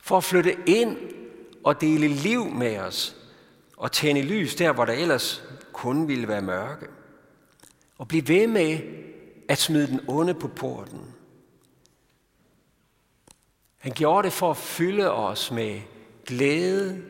For 0.00 0.16
at 0.16 0.24
flytte 0.24 0.56
ind 0.66 0.96
og 1.64 1.80
dele 1.80 2.08
liv 2.08 2.44
med 2.44 2.78
os, 2.78 3.16
og 3.76 3.92
tænde 3.92 4.22
lys 4.22 4.54
der, 4.54 4.72
hvor 4.72 4.84
der 4.84 4.92
ellers 4.92 5.42
kun 5.72 6.08
ville 6.08 6.28
være 6.28 6.42
mørke. 6.42 6.86
Og 7.98 8.08
blive 8.08 8.28
ved 8.28 8.46
med 8.46 8.78
at 9.48 9.58
smide 9.58 9.86
den 9.86 10.00
onde 10.08 10.34
på 10.34 10.48
porten. 10.48 11.15
Han 13.86 13.94
gjorde 13.94 14.24
det 14.24 14.32
for 14.32 14.50
at 14.50 14.56
fylde 14.56 15.12
os 15.12 15.50
med 15.50 15.80
glæde, 16.24 17.02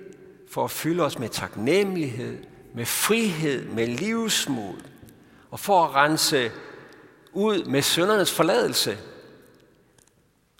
for 0.51 0.65
at 0.65 0.71
fylde 0.71 1.03
os 1.03 1.19
med 1.19 1.29
taknemmelighed, 1.29 2.39
med 2.75 2.87
frihed, 2.87 3.69
med 3.69 3.87
livsmod, 3.87 4.75
og 5.51 5.61
for 5.61 5.85
at 5.85 5.95
rense 5.95 6.51
ud 7.33 7.65
med 7.65 7.83
søndernes 7.83 8.33
forladelse. 8.33 8.99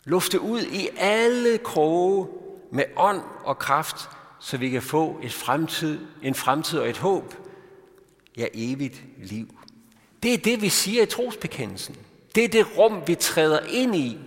Lufte 0.03 0.41
ud 0.41 0.61
i 0.61 0.89
alle 0.97 1.57
kroge 1.57 2.27
med 2.71 2.83
ånd 2.95 3.21
og 3.43 3.59
kraft, 3.59 4.09
så 4.39 4.57
vi 4.57 4.69
kan 4.69 4.81
få 4.81 5.19
et 5.23 5.33
fremtid, 5.33 5.99
en 6.23 6.35
fremtid 6.35 6.79
og 6.79 6.89
et 6.89 6.97
håb, 6.97 7.35
ja 8.37 8.47
evigt 8.53 9.03
liv. 9.17 9.47
Det 10.23 10.33
er 10.33 10.37
det, 10.37 10.61
vi 10.61 10.69
siger 10.69 11.03
i 11.03 11.05
trosbekendelsen. 11.05 11.95
Det 12.35 12.43
er 12.43 12.47
det 12.47 12.77
rum, 12.77 13.01
vi 13.07 13.15
træder 13.15 13.59
ind 13.59 13.95
i, 13.95 14.17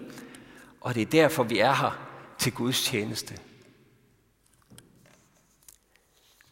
og 0.81 0.95
det 0.95 1.03
er 1.03 1.07
derfor, 1.07 1.43
vi 1.43 1.59
er 1.59 1.73
her 1.73 1.99
til 2.39 2.53
Guds 2.53 2.85
tjeneste. 2.85 3.39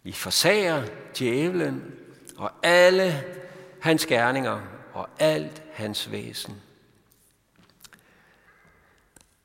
Vi 0.02 0.12
forsager 0.12 0.86
djævlen 1.18 1.94
og 2.36 2.50
alle 2.62 3.24
hans 3.80 4.06
gerninger 4.06 4.60
og 4.92 5.08
alt 5.18 5.62
hans 5.72 6.10
væsen. 6.10 6.62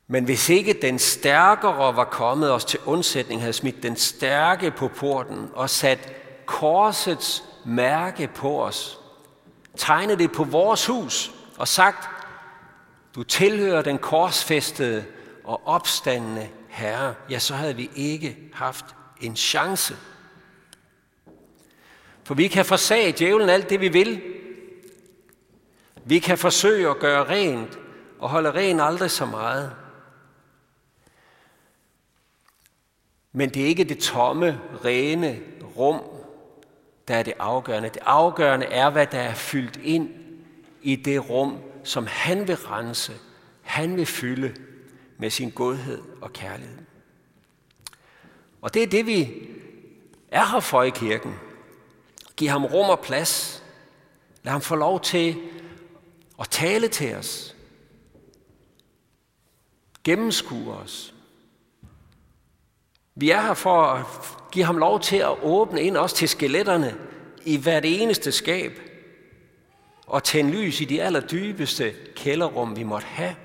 Men 0.06 0.24
hvis 0.24 0.48
ikke 0.48 0.78
den 0.82 0.98
stærkere 0.98 1.96
var 1.96 2.04
kommet 2.04 2.52
os 2.52 2.64
til 2.64 2.80
undsætning, 2.84 3.40
havde 3.40 3.52
smidt 3.52 3.82
den 3.82 3.96
stærke 3.96 4.70
på 4.70 4.88
porten 4.88 5.50
og 5.54 5.70
sat 5.70 6.12
korsets 6.46 7.44
mærke 7.64 8.28
på 8.34 8.64
os, 8.64 8.98
tegnet 9.76 10.18
det 10.18 10.32
på 10.32 10.44
vores 10.44 10.86
hus 10.86 11.32
og 11.58 11.68
sagt, 11.68 12.08
du 13.14 13.22
tilhører 13.22 13.82
den 13.82 13.98
korsfæstede 13.98 15.04
og 15.44 15.66
opstandende 15.66 16.48
Herre, 16.68 17.14
ja, 17.30 17.38
så 17.38 17.54
havde 17.54 17.76
vi 17.76 17.90
ikke 17.96 18.36
haft 18.52 18.84
en 19.20 19.36
chance. 19.36 19.96
For 22.24 22.34
vi 22.34 22.48
kan 22.48 22.64
forsage 22.64 23.12
djævlen 23.12 23.48
alt 23.48 23.70
det, 23.70 23.80
vi 23.80 23.88
vil. 23.88 24.22
Vi 26.04 26.18
kan 26.18 26.38
forsøge 26.38 26.90
at 26.90 26.98
gøre 26.98 27.24
rent 27.24 27.78
og 28.18 28.28
holde 28.28 28.50
ren 28.50 28.80
aldrig 28.80 29.10
så 29.10 29.26
meget. 29.26 29.72
Men 33.32 33.50
det 33.50 33.62
er 33.62 33.66
ikke 33.66 33.84
det 33.84 33.98
tomme, 33.98 34.60
rene 34.84 35.40
rum, 35.76 36.02
der 37.08 37.16
er 37.16 37.22
det 37.22 37.34
afgørende. 37.38 37.88
Det 37.88 38.02
afgørende 38.02 38.66
er, 38.66 38.90
hvad 38.90 39.06
der 39.06 39.20
er 39.20 39.34
fyldt 39.34 39.76
ind 39.76 40.10
i 40.82 40.96
det 40.96 41.30
rum, 41.30 41.58
som 41.84 42.06
han 42.06 42.48
vil 42.48 42.56
rense, 42.56 43.12
han 43.62 43.96
vil 43.96 44.06
fylde 44.06 44.54
med 45.18 45.30
sin 45.30 45.50
godhed 45.50 46.02
og 46.20 46.32
kærlighed. 46.32 46.78
Og 48.62 48.74
det 48.74 48.82
er 48.82 48.86
det, 48.86 49.06
vi 49.06 49.48
er 50.28 50.44
her 50.44 50.60
for 50.60 50.82
i 50.82 50.90
kirken. 50.90 51.34
Giv 52.36 52.48
ham 52.48 52.64
rum 52.64 52.90
og 52.90 53.00
plads. 53.00 53.62
Lad 54.42 54.52
ham 54.52 54.60
få 54.60 54.76
lov 54.76 55.00
til 55.00 55.36
at 56.40 56.48
tale 56.48 56.88
til 56.88 57.14
os. 57.14 57.56
Gennemskue 60.04 60.72
os. 60.72 61.14
Vi 63.14 63.30
er 63.30 63.40
her 63.40 63.54
for 63.54 63.82
at 63.82 64.06
give 64.52 64.64
ham 64.64 64.78
lov 64.78 65.00
til 65.00 65.16
at 65.16 65.42
åbne 65.42 65.82
ind 65.82 65.96
også 65.96 66.16
til 66.16 66.28
skeletterne 66.28 66.96
i 67.44 67.56
hvert 67.56 67.84
eneste 67.84 68.32
skab 68.32 68.80
og 70.06 70.24
tænde 70.24 70.50
lys 70.50 70.80
i 70.80 70.84
de 70.84 71.02
allerdybeste 71.02 71.94
kælderrum, 72.16 72.76
vi 72.76 72.82
måtte 72.82 73.06
have, 73.06 73.36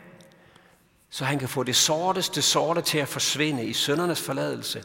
så 1.10 1.25
han 1.25 1.39
kan 1.39 1.50
få 1.50 1.63
det 1.63 1.75
sorteste 1.75 2.42
sorte 2.42 2.82
til 2.82 2.98
at 2.98 3.08
forsvinde 3.08 3.66
i 3.66 3.74
søndernes 3.74 4.22
forladelse, 4.22 4.84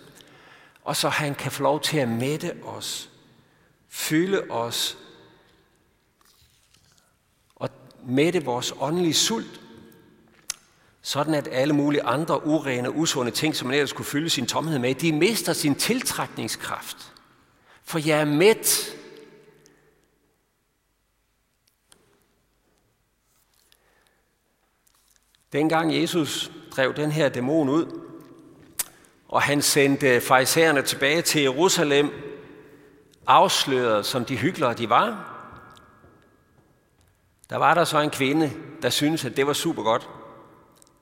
og 0.85 0.97
så 0.97 1.09
han 1.09 1.35
kan 1.35 1.53
få 1.53 1.63
lov 1.63 1.81
til 1.81 1.99
at 1.99 2.09
mætte 2.09 2.55
os, 2.65 3.11
fylde 3.89 4.51
os 4.51 4.99
og 7.57 7.69
mætte 8.07 8.45
vores 8.45 8.75
åndelige 8.81 9.15
sult, 9.15 9.61
sådan 11.03 11.35
at 11.35 11.49
alle 11.53 11.75
mulige 11.75 12.03
andre 12.03 12.47
urene 12.47 12.89
og 12.89 12.99
usunde 12.99 13.31
ting, 13.31 13.57
som 13.57 13.69
man 13.69 13.75
ellers 13.75 13.91
skulle 13.91 14.07
fylde 14.07 14.31
sin 14.31 14.47
tomhed 14.47 14.79
med, 14.79 14.95
de 14.95 15.13
mister 15.13 15.53
sin 15.53 15.75
tiltrækningskraft. 15.75 17.13
For 17.85 17.99
jeg 17.99 18.21
er 18.21 18.25
mæt. 18.25 18.97
Dengang 25.55 26.01
Jesus 26.01 26.51
drev 26.77 26.95
den 26.95 27.13
her 27.13 27.29
dæmon 27.29 27.69
ud, 27.69 28.01
og 29.29 29.43
han 29.43 29.63
sendte 29.63 30.21
farisæerne 30.21 30.83
tilbage 30.83 31.23
til 31.23 31.43
Jerusalem, 31.43 32.11
afsløret 33.27 34.07
som 34.07 34.25
de 34.25 34.37
hyklere 34.37 34.75
de 34.75 34.89
var, 34.89 35.31
der 37.51 37.57
var 37.57 37.75
der 37.75 37.85
så 37.85 38.01
en 38.01 38.11
kvinde, 38.11 38.53
der 38.83 38.91
syntes, 38.91 39.25
at 39.25 39.37
det 39.37 39.47
var 39.47 39.53
super 39.53 39.83
godt. 39.83 40.09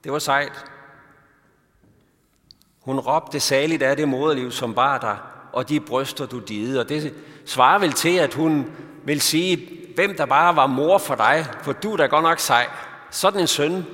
Det 0.04 0.12
var 0.12 0.18
sejt. 0.18 0.64
Hun 2.80 2.98
råbte 2.98 3.40
saligt 3.40 3.82
af 3.82 3.96
det 3.96 4.08
moderliv, 4.08 4.50
som 4.50 4.76
var 4.76 4.98
der, 4.98 5.16
og 5.52 5.68
de 5.68 5.80
bryster, 5.80 6.26
du 6.26 6.38
dide. 6.38 6.80
Og 6.80 6.88
det 6.88 7.14
svarer 7.46 7.78
vel 7.78 7.92
til, 7.92 8.16
at 8.16 8.34
hun 8.34 8.72
vil 9.04 9.20
sige, 9.20 9.78
hvem 9.94 10.16
der 10.16 10.26
bare 10.26 10.56
var 10.56 10.66
mor 10.66 10.98
for 10.98 11.14
dig, 11.14 11.46
for 11.62 11.72
du 11.72 11.92
er 11.92 11.96
da 11.96 12.06
godt 12.06 12.22
nok 12.22 12.38
sej. 12.38 12.66
Sådan 13.10 13.40
en 13.40 13.46
søn 13.46 13.86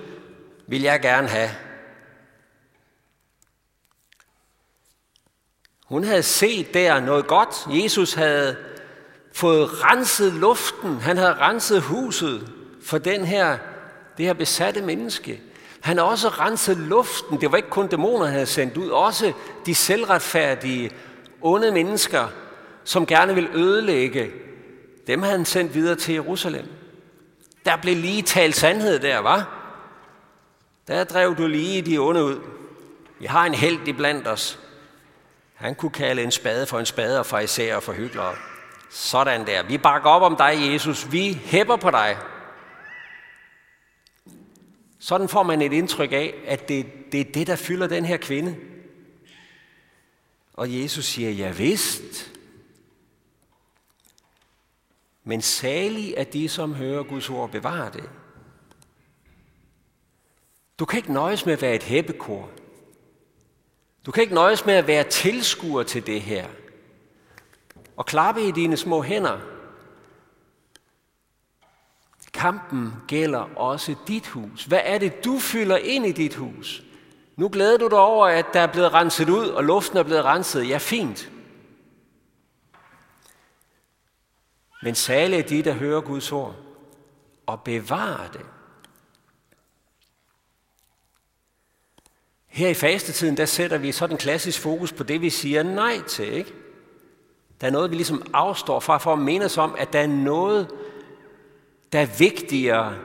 vil 0.68 0.82
jeg 0.82 1.00
gerne 1.00 1.28
have. 1.28 1.50
Hun 5.84 6.04
havde 6.04 6.22
set 6.22 6.74
der 6.74 7.00
noget 7.00 7.26
godt. 7.26 7.66
Jesus 7.68 8.14
havde 8.14 8.56
fået 9.32 9.84
renset 9.84 10.32
luften. 10.32 11.00
Han 11.00 11.16
havde 11.16 11.34
renset 11.34 11.82
huset 11.82 12.52
for 12.82 12.98
den 12.98 13.24
her, 13.24 13.58
det 14.18 14.26
her 14.26 14.32
besatte 14.32 14.82
menneske. 14.82 15.40
Han 15.80 15.96
har 15.96 16.04
også 16.04 16.28
renset 16.28 16.76
luften. 16.76 17.40
Det 17.40 17.50
var 17.52 17.56
ikke 17.56 17.70
kun 17.70 17.88
dæmoner, 17.88 18.24
han 18.24 18.32
havde 18.32 18.46
sendt 18.46 18.76
ud. 18.76 18.88
Også 18.88 19.32
de 19.66 19.74
selvretfærdige, 19.74 20.90
onde 21.40 21.70
mennesker, 21.72 22.28
som 22.84 23.06
gerne 23.06 23.34
vil 23.34 23.48
ødelægge. 23.54 24.30
Dem 25.06 25.22
havde 25.22 25.36
han 25.36 25.44
sendt 25.44 25.74
videre 25.74 25.96
til 25.96 26.14
Jerusalem. 26.14 26.66
Der 27.64 27.76
blev 27.76 27.96
lige 27.96 28.22
talt 28.22 28.56
sandhed 28.56 28.98
der, 28.98 29.18
var. 29.18 29.57
Der 30.88 31.04
drev 31.04 31.36
du 31.36 31.46
lige 31.46 31.82
de 31.82 31.98
onde 31.98 32.24
ud. 32.24 32.40
Vi 33.18 33.26
har 33.26 33.46
en 33.46 33.54
held 33.54 33.88
i 33.88 33.92
blandt 33.92 34.26
os. 34.26 34.58
Han 35.54 35.74
kunne 35.74 35.90
kalde 35.90 36.22
en 36.22 36.30
spade 36.30 36.66
for 36.66 36.78
en 36.78 36.86
spade 36.86 37.18
og 37.18 37.26
farisæer 37.26 37.80
for 37.80 37.92
hyggelere. 37.92 38.34
Sådan 38.90 39.46
der. 39.46 39.62
Vi 39.62 39.78
bakker 39.78 40.10
op 40.10 40.22
om 40.22 40.36
dig, 40.36 40.72
Jesus. 40.72 41.12
Vi 41.12 41.32
hæpper 41.32 41.76
på 41.76 41.90
dig. 41.90 42.18
Sådan 44.98 45.28
får 45.28 45.42
man 45.42 45.62
et 45.62 45.72
indtryk 45.72 46.12
af, 46.12 46.34
at 46.46 46.68
det, 46.68 46.86
det 47.12 47.20
er 47.20 47.32
det, 47.32 47.46
der 47.46 47.56
fylder 47.56 47.86
den 47.86 48.04
her 48.04 48.16
kvinde. 48.16 48.56
Og 50.52 50.80
Jesus 50.80 51.04
siger, 51.04 51.30
ja 51.30 51.50
vidst. 51.50 52.32
Men 55.24 55.42
salig 55.42 56.14
er 56.16 56.24
de, 56.24 56.48
som 56.48 56.74
hører 56.74 57.02
Guds 57.02 57.30
ord, 57.30 57.50
bevarer 57.50 57.90
det. 57.90 58.10
Du 60.78 60.84
kan 60.84 60.96
ikke 60.96 61.12
nøjes 61.12 61.46
med 61.46 61.52
at 61.52 61.62
være 61.62 61.74
et 61.74 61.82
hæppekor. 61.82 62.48
Du 64.06 64.10
kan 64.10 64.22
ikke 64.22 64.34
nøjes 64.34 64.66
med 64.66 64.74
at 64.74 64.86
være 64.86 65.04
tilskuer 65.04 65.82
til 65.82 66.06
det 66.06 66.22
her. 66.22 66.48
Og 67.96 68.06
klappe 68.06 68.42
i 68.42 68.50
dine 68.50 68.76
små 68.76 69.02
hænder. 69.02 69.38
Kampen 72.32 72.94
gælder 73.08 73.56
også 73.56 73.94
dit 74.08 74.26
hus. 74.26 74.64
Hvad 74.64 74.80
er 74.84 74.98
det, 74.98 75.24
du 75.24 75.38
fylder 75.38 75.76
ind 75.76 76.06
i 76.06 76.12
dit 76.12 76.34
hus? 76.34 76.82
Nu 77.36 77.48
glæder 77.48 77.78
du 77.78 77.88
dig 77.88 77.98
over, 77.98 78.26
at 78.26 78.46
der 78.52 78.60
er 78.60 78.72
blevet 78.72 78.92
renset 78.92 79.28
ud, 79.28 79.48
og 79.48 79.64
luften 79.64 79.98
er 79.98 80.02
blevet 80.02 80.24
renset. 80.24 80.68
Ja, 80.68 80.78
fint. 80.78 81.30
Men 84.82 84.94
særligt 84.94 85.44
er 85.44 85.48
de, 85.48 85.62
der 85.62 85.72
hører 85.72 86.00
Guds 86.00 86.32
ord, 86.32 86.54
og 87.46 87.62
bevarer 87.62 88.30
det. 88.30 88.46
Her 92.58 92.68
i 92.68 92.74
fastetiden, 92.74 93.36
der 93.36 93.46
sætter 93.46 93.78
vi 93.78 93.92
sådan 93.92 94.14
en 94.14 94.18
klassisk 94.18 94.60
fokus 94.60 94.92
på 94.92 95.02
det, 95.02 95.20
vi 95.20 95.30
siger 95.30 95.62
nej 95.62 96.02
til. 96.02 96.32
Ikke? 96.32 96.52
Der 97.60 97.66
er 97.66 97.70
noget, 97.70 97.90
vi 97.90 97.96
ligesom 97.96 98.22
afstår 98.32 98.80
fra, 98.80 98.98
for 98.98 99.12
at 99.12 99.18
mene 99.18 99.44
os 99.44 99.58
om, 99.58 99.74
at 99.78 99.92
der 99.92 100.00
er 100.00 100.06
noget, 100.06 100.68
der 101.92 102.00
er 102.00 102.18
vigtigere 102.18 102.98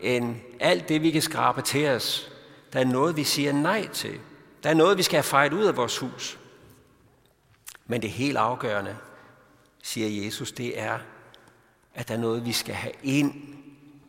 end 0.00 0.36
alt 0.60 0.88
det, 0.88 1.02
vi 1.02 1.10
kan 1.10 1.22
skrabe 1.22 1.62
til 1.62 1.88
os. 1.88 2.32
Der 2.72 2.80
er 2.80 2.84
noget, 2.84 3.16
vi 3.16 3.24
siger 3.24 3.52
nej 3.52 3.88
til. 3.88 4.20
Der 4.62 4.70
er 4.70 4.74
noget, 4.74 4.98
vi 4.98 5.02
skal 5.02 5.16
have 5.16 5.22
fejret 5.22 5.52
ud 5.52 5.64
af 5.64 5.76
vores 5.76 5.98
hus. 5.98 6.38
Men 7.86 8.02
det 8.02 8.10
helt 8.10 8.36
afgørende, 8.36 8.96
siger 9.82 10.24
Jesus, 10.24 10.52
det 10.52 10.80
er, 10.80 10.98
at 11.94 12.08
der 12.08 12.14
er 12.14 12.18
noget, 12.18 12.46
vi 12.46 12.52
skal 12.52 12.74
have 12.74 12.94
ind 13.02 13.34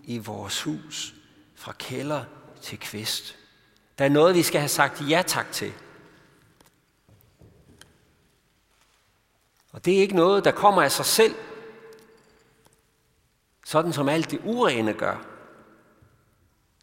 i 0.04 0.18
vores 0.18 0.62
hus, 0.62 1.14
fra 1.56 1.74
kælder 1.80 2.24
til 2.62 2.80
kvist. 2.80 3.40
Der 4.02 4.08
er 4.08 4.12
noget, 4.12 4.36
vi 4.36 4.44
skal 4.44 4.62
have 4.62 4.70
sagt 4.70 5.10
ja 5.10 5.24
tak 5.28 5.52
til. 5.52 5.74
Og 9.72 9.86
det 9.86 9.98
er 9.98 10.02
ikke 10.02 10.16
noget, 10.16 10.46
der 10.46 10.52
kommer 10.52 10.82
af 10.82 10.92
sig 10.92 11.06
selv, 11.06 11.36
sådan 13.66 13.94
som 13.94 14.10
alt 14.10 14.32
det 14.32 14.42
urene 14.46 14.94
gør. 14.94 15.26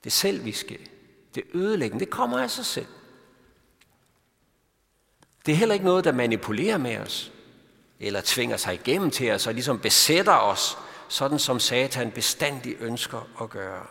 Det 0.04 0.12
selviske, 0.12 0.90
det 1.34 1.42
ødelæggende, 1.54 2.04
det 2.04 2.12
kommer 2.12 2.38
af 2.38 2.50
sig 2.50 2.66
selv. 2.66 2.86
Det 5.46 5.52
er 5.52 5.56
heller 5.56 5.74
ikke 5.74 5.86
noget, 5.86 6.04
der 6.04 6.12
manipulerer 6.12 6.78
med 6.78 6.98
os, 6.98 7.32
eller 8.00 8.20
tvinger 8.24 8.56
sig 8.56 8.74
igennem 8.74 9.10
til 9.10 9.30
os, 9.30 9.46
og 9.46 9.54
ligesom 9.54 9.78
besætter 9.78 10.36
os, 10.36 10.78
sådan 11.08 11.38
som 11.38 11.60
Satan 11.60 12.10
bestandig 12.10 12.76
ønsker 12.80 13.42
at 13.42 13.50
gøre. 13.50 13.86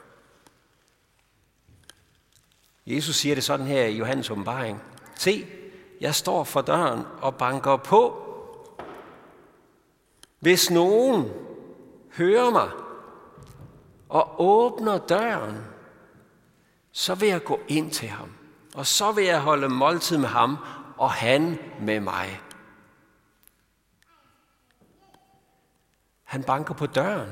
Jesus 2.87 3.15
siger 3.15 3.35
det 3.35 3.43
sådan 3.43 3.65
her 3.65 3.85
i 3.85 3.97
Johannes 3.97 4.29
åbenbaring. 4.29 4.81
Se, 5.15 5.45
jeg 6.01 6.15
står 6.15 6.43
for 6.43 6.61
døren 6.61 7.03
og 7.21 7.35
banker 7.35 7.77
på. 7.77 8.23
Hvis 10.39 10.71
nogen 10.71 11.31
hører 12.17 12.49
mig 12.49 12.69
og 14.09 14.41
åbner 14.41 14.97
døren, 14.97 15.57
så 16.91 17.15
vil 17.15 17.29
jeg 17.29 17.43
gå 17.43 17.59
ind 17.67 17.91
til 17.91 18.07
ham. 18.07 18.29
Og 18.75 18.85
så 18.85 19.11
vil 19.11 19.25
jeg 19.25 19.41
holde 19.41 19.69
måltid 19.69 20.17
med 20.17 20.27
ham, 20.27 20.57
og 20.97 21.11
han 21.11 21.59
med 21.81 21.99
mig. 21.99 22.41
Han 26.23 26.43
banker 26.43 26.73
på 26.73 26.85
døren. 26.85 27.29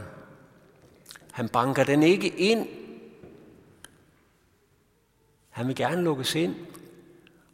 Han 1.32 1.50
banker 1.50 1.84
den 1.84 2.04
ikke 2.04 2.28
ind 2.28 2.68
han 5.56 5.68
vil 5.68 5.76
gerne 5.76 6.04
lukkes 6.04 6.36
ind. 6.36 6.56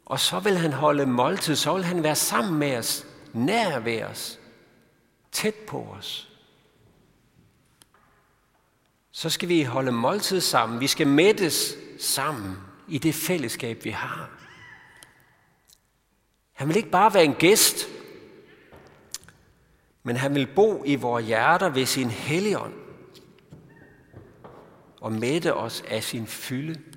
Og 0.06 0.20
så 0.20 0.40
vil 0.40 0.58
han 0.58 0.72
holde 0.72 1.06
måltid, 1.06 1.56
så 1.56 1.74
vil 1.74 1.84
han 1.84 2.02
være 2.02 2.16
sammen 2.16 2.58
med 2.58 2.76
os, 2.76 3.06
nær 3.32 3.78
ved 3.78 4.02
os, 4.02 4.38
tæt 5.32 5.54
på 5.54 5.82
os. 5.98 6.28
Så 9.10 9.30
skal 9.30 9.48
vi 9.48 9.62
holde 9.62 9.92
måltid 9.92 10.40
sammen. 10.40 10.80
Vi 10.80 10.86
skal 10.86 11.06
mættes 11.06 11.74
sammen 12.00 12.56
i 12.88 12.98
det 12.98 13.14
fællesskab, 13.14 13.84
vi 13.84 13.90
har. 13.90 14.30
Han 16.52 16.68
vil 16.68 16.76
ikke 16.76 16.90
bare 16.90 17.14
være 17.14 17.24
en 17.24 17.34
gæst, 17.34 17.88
men 20.02 20.16
han 20.16 20.34
vil 20.34 20.48
bo 20.54 20.84
i 20.84 20.94
vores 20.94 21.26
hjerter 21.26 21.68
ved 21.68 21.86
sin 21.86 22.10
helligånd 22.10 22.74
og 25.00 25.12
mætte 25.12 25.54
os 25.54 25.84
af 25.88 26.04
sin 26.04 26.26
fylde. 26.26 26.91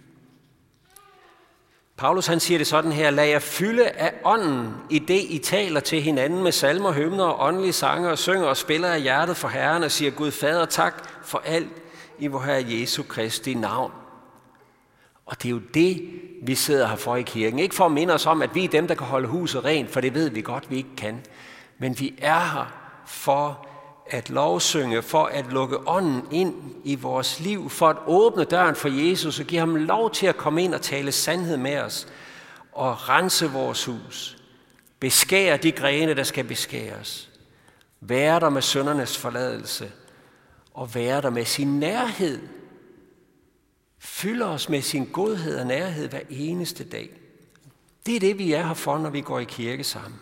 Paulus 1.98 2.28
han 2.28 2.40
siger 2.40 2.58
det 2.58 2.68
sådan 2.68 2.92
her, 2.92 3.10
lad 3.10 3.26
jer 3.26 3.40
fylde 3.40 3.90
af 3.90 4.14
ånden 4.24 4.74
i 4.90 5.00
det, 5.00 5.26
I 5.30 5.38
taler 5.38 5.80
til 5.80 6.02
hinanden 6.02 6.44
med 6.44 6.52
salmer, 6.52 6.92
hymner 6.92 7.24
og 7.24 7.48
åndelige 7.48 7.74
sange 7.74 8.10
og 8.10 8.18
synger 8.18 8.48
og 8.48 8.58
spiller 8.58 8.88
af 8.88 9.02
hjertet 9.02 9.38
for 9.38 9.48
Herren 9.48 9.84
og 9.84 9.92
siger 9.92 10.12
Gud 10.12 10.32
Fader 10.32 10.66
tak 10.66 11.10
for 11.24 11.42
alt 11.46 11.70
i 12.20 12.28
vor 12.28 12.40
Herre 12.40 12.66
Jesu 12.68 13.04
Kristi 13.04 13.54
navn. 13.54 13.92
Og 15.26 15.44
det 15.44 15.46
er 15.46 15.52
jo 15.52 15.62
det, 15.74 16.10
vi 16.44 16.56
sidder 16.56 16.88
her 16.88 16.96
for 16.96 17.16
i 17.16 17.22
kirken. 17.22 17.60
Ikke 17.60 17.76
for 17.76 17.86
at 17.86 17.92
minde 17.92 18.14
os 18.14 18.26
om, 18.26 18.42
at 18.42 18.56
vi 18.56 18.64
er 18.64 18.70
dem, 18.70 18.88
der 18.88 18.96
kan 18.96 19.08
holde 19.08 19.28
huset 19.28 19.66
rent, 19.66 19.90
for 19.90 20.02
det 20.02 20.14
ved 20.14 20.30
vi 20.30 20.42
godt, 20.42 20.70
vi 20.70 20.78
ikke 20.78 20.96
kan. 20.98 21.22
Men 21.80 22.00
vi 22.00 22.14
er 22.22 22.40
her 22.40 22.74
for 23.06 23.68
at 24.08 24.30
lovsynge, 24.30 25.02
for 25.02 25.26
at 25.26 25.46
lukke 25.52 25.88
ånden 25.88 26.28
ind 26.32 26.56
i 26.84 26.96
vores 26.96 27.39
liv, 27.39 27.70
for 27.70 27.89
at 27.89 27.98
åbne 28.08 28.44
døren 28.44 28.76
for 28.76 28.89
Jesus 28.89 29.39
og 29.39 29.46
give 29.46 29.60
ham 29.60 29.76
lov 29.76 30.12
til 30.12 30.28
at 30.28 30.38
komme 30.38 30.63
ind 30.63 30.74
og 30.74 30.82
tale 30.82 31.12
sandhed 31.12 31.58
med 31.58 31.78
os 31.78 32.08
og 32.72 33.10
rense 33.10 33.52
vores 33.52 33.86
hus. 33.86 34.38
Beskære 35.00 35.58
de 35.58 35.72
grene, 35.72 36.13
der 36.13 36.24
skal 36.24 36.44
beskæres. 36.44 37.30
Være 38.02 38.39
der 38.39 38.50
med 38.50 38.62
søndernes 38.62 39.18
forladelse 39.18 39.91
og 40.74 40.96
være 40.96 41.22
der 41.22 41.30
med 41.30 41.46
sin 41.46 41.80
nærhed. 41.80 42.39
Fylder 44.00 44.48
os 44.48 44.70
med 44.70 44.82
sin 44.82 45.06
godhed 45.06 45.60
og 45.60 45.68
nærhed 45.68 46.10
hver 46.10 46.20
eneste 46.30 46.84
dag. 46.84 47.10
Det 48.06 48.15
er 48.15 48.20
det, 48.20 48.38
vi 48.38 48.54
er 48.54 48.68
her 48.68 48.74
for, 48.74 48.98
når 48.98 49.10
vi 49.10 49.22
går 49.22 49.39
i 49.39 49.44
kirke 49.44 49.84
sammen. 49.84 50.20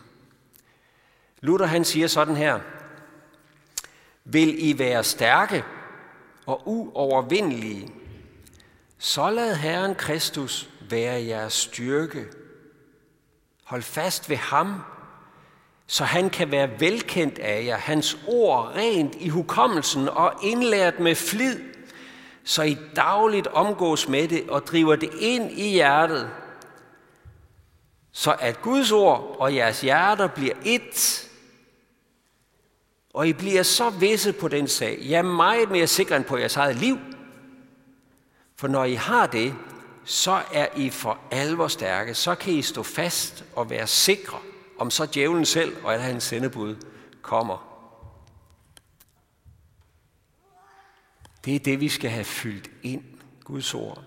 Luther 1.42 1.66
han 1.66 1.86
siger 1.86 2.08
sådan 2.08 2.36
her, 2.36 2.60
vil 4.26 4.70
I 4.70 4.80
være 4.80 5.04
stærke 5.04 5.64
og 6.46 6.62
uovervindelige, 6.66 7.94
så 8.98 9.30
lad 9.30 9.56
Herren 9.56 9.96
Kristus 9.96 10.70
være 10.90 11.26
jeres 11.26 11.54
styrke. 11.54 12.26
Hold 13.64 13.82
fast 13.82 14.30
ved 14.30 14.38
ham, 14.38 14.84
så 15.88 16.04
han 16.04 16.30
kan 16.30 16.52
være 16.52 16.80
velkendt 16.80 17.40
af 17.40 17.66
jer, 17.66 17.78
hans 17.78 18.18
ord 18.28 18.72
rent 18.76 19.16
i 19.16 19.30
hukommelsen 19.30 20.10
og 20.10 20.34
indlært 20.44 21.00
med 21.00 21.16
flid, 21.16 21.60
så 22.44 22.64
I 22.64 22.78
dagligt 22.96 23.48
omgås 23.48 24.08
med 24.08 24.28
det 24.28 24.50
og 24.50 24.68
driver 24.68 24.96
det 24.96 25.10
ind 25.20 25.52
i 25.52 25.70
hjertet, 25.70 26.30
så 28.12 28.36
at 28.40 28.62
Guds 28.62 28.92
ord 28.92 29.36
og 29.40 29.56
jeres 29.56 29.82
hjerter 29.82 30.28
bliver 30.28 30.54
ét, 30.54 31.28
og 33.14 33.28
I 33.28 33.34
bliver 33.34 33.64
så 33.64 33.90
visse 33.90 34.34
på 34.34 34.48
den 34.48 34.68
sag. 34.68 34.98
Jeg 35.02 35.18
er 35.18 35.22
meget 35.22 35.72
mere 35.72 35.88
sikre 35.88 36.16
end 36.16 36.26
på 36.26 36.38
jeres 36.38 36.58
eget 36.58 36.76
liv. 36.76 36.98
For 38.56 38.68
når 38.68 38.84
I 38.84 38.94
har 38.94 39.28
det, 39.28 39.56
så 40.04 40.44
er 40.54 40.68
I 40.78 40.90
for 40.90 41.20
alvor 41.32 41.68
stærke. 41.68 42.14
Så 42.14 42.36
kan 42.36 42.54
I 42.54 42.62
stå 42.62 42.84
fast 42.84 43.46
og 43.56 43.70
være 43.70 43.88
sikre, 43.88 44.40
om 44.80 44.92
så 44.92 45.06
djævlen 45.14 45.46
selv 45.46 45.76
og 45.84 45.94
alle 45.94 46.06
hans 46.06 46.24
sendebud 46.24 46.76
kommer. 47.22 47.70
Det 51.46 51.56
er 51.56 51.60
det, 51.60 51.80
vi 51.80 51.90
skal 51.90 52.10
have 52.10 52.24
fyldt 52.24 52.72
ind, 52.84 53.04
Guds 53.44 53.74
ord. 53.74 54.04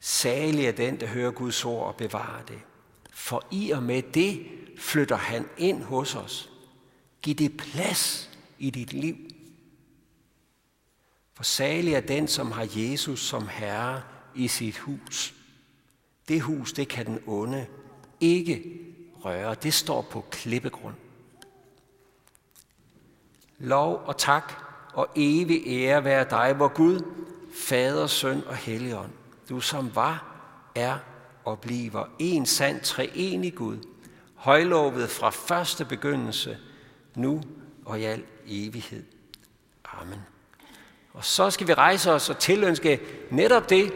Salig 0.00 0.66
er 0.66 0.72
den, 0.72 1.00
der 1.00 1.06
hører 1.06 1.30
Guds 1.30 1.64
ord 1.64 1.86
og 1.86 1.96
bevarer 1.96 2.42
det. 2.42 2.60
For 3.12 3.44
i 3.50 3.70
og 3.70 3.82
med 3.82 4.02
det 4.02 4.46
flytter 4.78 5.16
han 5.16 5.48
ind 5.58 5.82
hos 5.82 6.14
os. 6.14 6.51
Giv 7.22 7.34
det 7.34 7.56
plads 7.56 8.30
i 8.58 8.70
dit 8.70 8.92
liv. 8.92 9.16
For 11.34 11.44
salig 11.44 11.94
er 11.94 12.00
den, 12.00 12.28
som 12.28 12.52
har 12.52 12.68
Jesus 12.76 13.20
som 13.20 13.48
herre 13.48 14.02
i 14.34 14.48
sit 14.48 14.78
hus. 14.78 15.34
Det 16.28 16.40
hus, 16.40 16.72
det 16.72 16.88
kan 16.88 17.06
den 17.06 17.20
onde 17.26 17.66
ikke 18.20 18.80
røre. 19.24 19.54
Det 19.54 19.74
står 19.74 20.02
på 20.02 20.24
klippegrund. 20.30 20.94
Lov 23.58 24.02
og 24.06 24.16
tak 24.16 24.52
og 24.94 25.08
evig 25.16 25.62
ære 25.66 26.04
være 26.04 26.26
dig, 26.30 26.52
hvor 26.52 26.68
Gud, 26.68 27.04
Fader, 27.54 28.06
Søn 28.06 28.42
og 28.46 28.56
Helligånd, 28.56 29.10
du 29.48 29.60
som 29.60 29.94
var, 29.94 30.36
er 30.74 30.98
og 31.44 31.60
bliver 31.60 32.04
en 32.18 32.46
sand 32.46 32.80
treenig 32.80 33.54
Gud, 33.54 33.78
højlovet 34.34 35.10
fra 35.10 35.30
første 35.30 35.84
begyndelse, 35.84 36.58
nu 37.14 37.42
og 37.84 38.00
i 38.00 38.04
al 38.04 38.24
evighed. 38.46 39.02
Amen. 39.84 40.18
Og 41.12 41.24
så 41.24 41.50
skal 41.50 41.68
vi 41.68 41.74
rejse 41.74 42.12
os 42.12 42.30
og 42.30 42.38
tilønske 42.38 43.00
netop 43.30 43.70
det, 43.70 43.92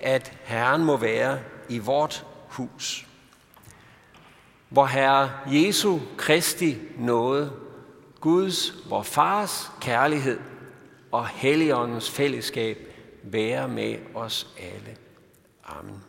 at 0.00 0.32
Herren 0.44 0.84
må 0.84 0.96
være 0.96 1.40
i 1.68 1.78
vort 1.78 2.26
hus. 2.48 3.06
Hvor 4.68 4.86
Herre 4.86 5.30
Jesu 5.46 5.98
Kristi 6.16 6.78
nåde, 6.98 7.52
Guds, 8.20 8.74
vor 8.88 9.02
Fars 9.02 9.70
kærlighed 9.80 10.40
og 11.12 11.28
Helligåndens 11.28 12.10
fællesskab 12.10 12.78
være 13.22 13.68
med 13.68 13.96
os 14.14 14.46
alle. 14.58 14.96
Amen. 15.64 16.02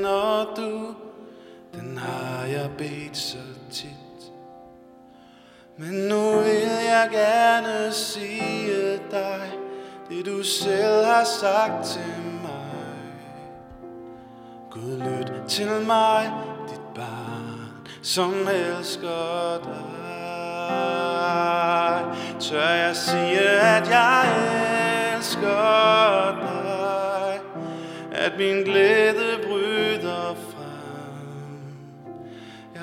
Kender 0.00 0.54
du, 0.56 0.94
den 1.74 1.98
har 1.98 2.44
jeg 2.44 2.70
bedt 2.78 3.16
så 3.16 3.38
tit. 3.72 4.32
Men 5.76 5.92
nu 5.92 6.38
vil 6.38 6.70
jeg 6.88 7.08
gerne 7.12 7.92
sige 7.92 9.00
dig, 9.10 9.52
det 10.10 10.26
du 10.26 10.42
selv 10.42 11.04
har 11.04 11.24
sagt 11.24 11.86
til 11.86 12.22
mig. 12.42 13.12
Gud 14.70 14.98
lyt 14.98 15.48
til 15.48 15.70
mig, 15.86 16.32
dit 16.68 16.94
barn, 16.94 17.88
som 18.02 18.34
elsker 18.48 19.58
dig 19.64 20.00
Tør 22.40 22.70
jeg 22.70 22.96
sige, 22.96 23.50
at 23.50 23.88
jeg 23.88 24.26
elsker 25.16 26.38
dig 26.40 27.40
At 28.12 28.32
min 28.38 28.64
glæde 28.64 29.29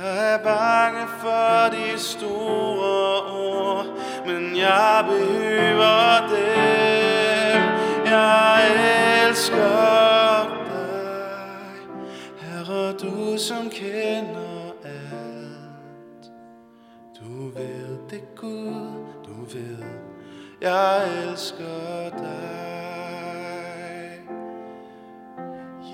Jeg 0.08 0.34
er 0.34 0.38
bange 0.38 1.08
for 1.20 1.70
de 1.76 2.00
store 2.00 3.22
ord 3.32 3.86
Men 4.26 4.58
jeg 4.58 5.06
behøver 5.08 6.28
dem. 6.28 7.62
Jeg 8.06 8.64
elsker 9.28 10.44
dig. 10.70 11.80
Herre, 12.38 12.94
du 12.94 13.38
som 13.38 13.70
kender 13.70 14.48
det 18.10 18.36
Gud, 18.36 19.06
du 19.26 19.46
ved, 19.54 19.84
jeg 20.62 21.08
elsker 21.24 22.10
dig. 22.10 22.58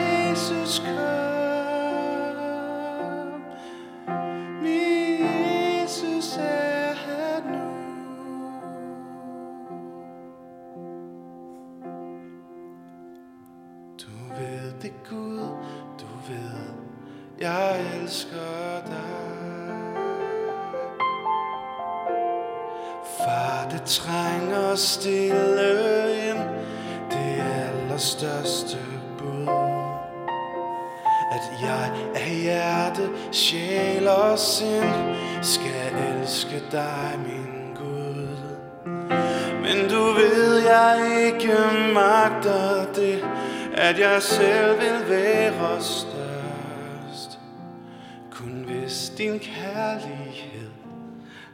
Din 49.17 49.39
kærlighed, 49.39 50.69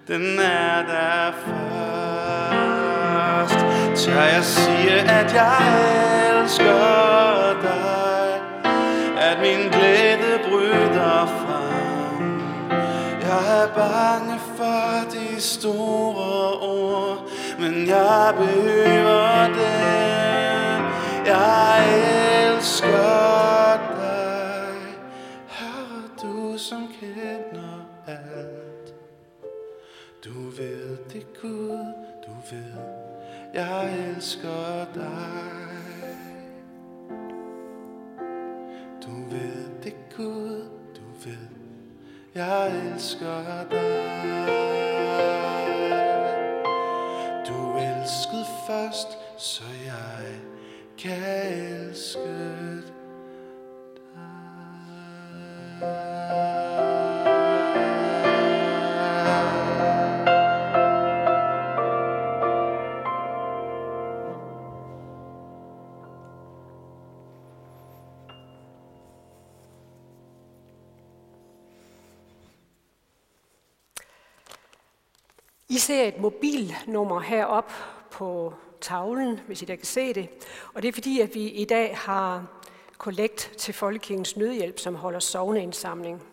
den 0.08 0.39
er 0.39 0.82
der 0.82 1.32
først. 1.45 2.38
Tør 4.06 4.21
jeg 4.21 4.43
sige, 4.43 5.00
at 5.00 5.34
jeg 5.34 5.58
elsker 6.41 7.62
dig, 7.62 8.41
at 9.17 9.39
min 9.39 9.69
glæde 9.71 10.39
bryder 10.50 11.26
frem. 11.26 12.41
Jeg 13.21 13.63
er 13.63 13.67
bange 13.67 14.39
for 14.58 15.10
de 15.12 15.41
store 15.41 16.52
ord, 16.60 17.30
men 17.60 17.88
jeg 17.88 18.34
behøver 18.38 19.45
dem. 19.45 20.86
Jeg 21.26 21.86
elsker 22.45 22.77
elsker 34.48 34.94
dig. 34.94 35.68
Du 39.06 39.30
ved 39.30 39.84
det, 39.84 39.96
Gud, 40.18 40.70
du 40.96 41.30
ved, 41.30 41.48
jeg 42.36 42.72
elsker 42.94 43.44
dig. 43.44 43.80
Du 47.48 47.78
elskede 47.78 48.46
først, 48.68 49.08
så 49.38 49.64
jeg 49.86 50.40
kan 50.98 51.24
elske 51.88 52.20
dig 55.80 56.17
ser 75.88 76.04
et 76.04 76.19
mobilnummer 76.19 77.19
herop 77.19 77.71
på 78.12 78.54
tavlen, 78.82 79.39
hvis 79.47 79.62
I 79.62 79.65
da 79.65 79.76
kan 79.76 79.86
se 79.86 80.13
det. 80.13 80.30
Og 80.73 80.82
det 80.82 80.88
er 80.88 80.93
fordi, 80.93 81.21
at 81.21 81.36
vi 81.36 81.47
i 81.47 81.65
dag 81.65 81.97
har 81.97 82.45
kollekt 82.97 83.52
til 83.58 83.73
Folkekirkens 83.73 84.38
Nødhjælp, 84.38 84.80
som 84.80 84.95
holder 84.95 85.19
sovneindsamling. 85.19 86.23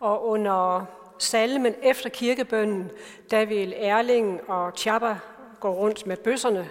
Og 0.00 0.26
under 0.26 0.84
salmen 1.18 1.74
efter 1.82 2.08
kirkebønnen, 2.08 2.90
der 3.30 3.44
vil 3.44 3.74
Erling 3.76 4.50
og 4.50 4.74
Tjappa 4.74 5.18
gå 5.60 5.70
rundt 5.70 6.06
med 6.06 6.16
bøsserne 6.16 6.70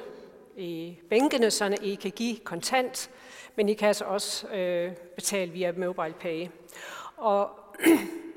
i 0.58 0.98
bænkene, 1.10 1.52
så 1.52 1.78
I 1.82 1.96
kan 1.96 2.12
give 2.12 2.38
kontant, 2.38 3.10
men 3.56 3.70
I 3.70 3.74
kan 3.74 3.88
altså 3.88 4.06
også 4.06 4.48
øh, 4.48 4.92
betale 5.16 5.52
via 5.52 5.72
MobilePay. 5.72 6.48
Og 7.18 7.50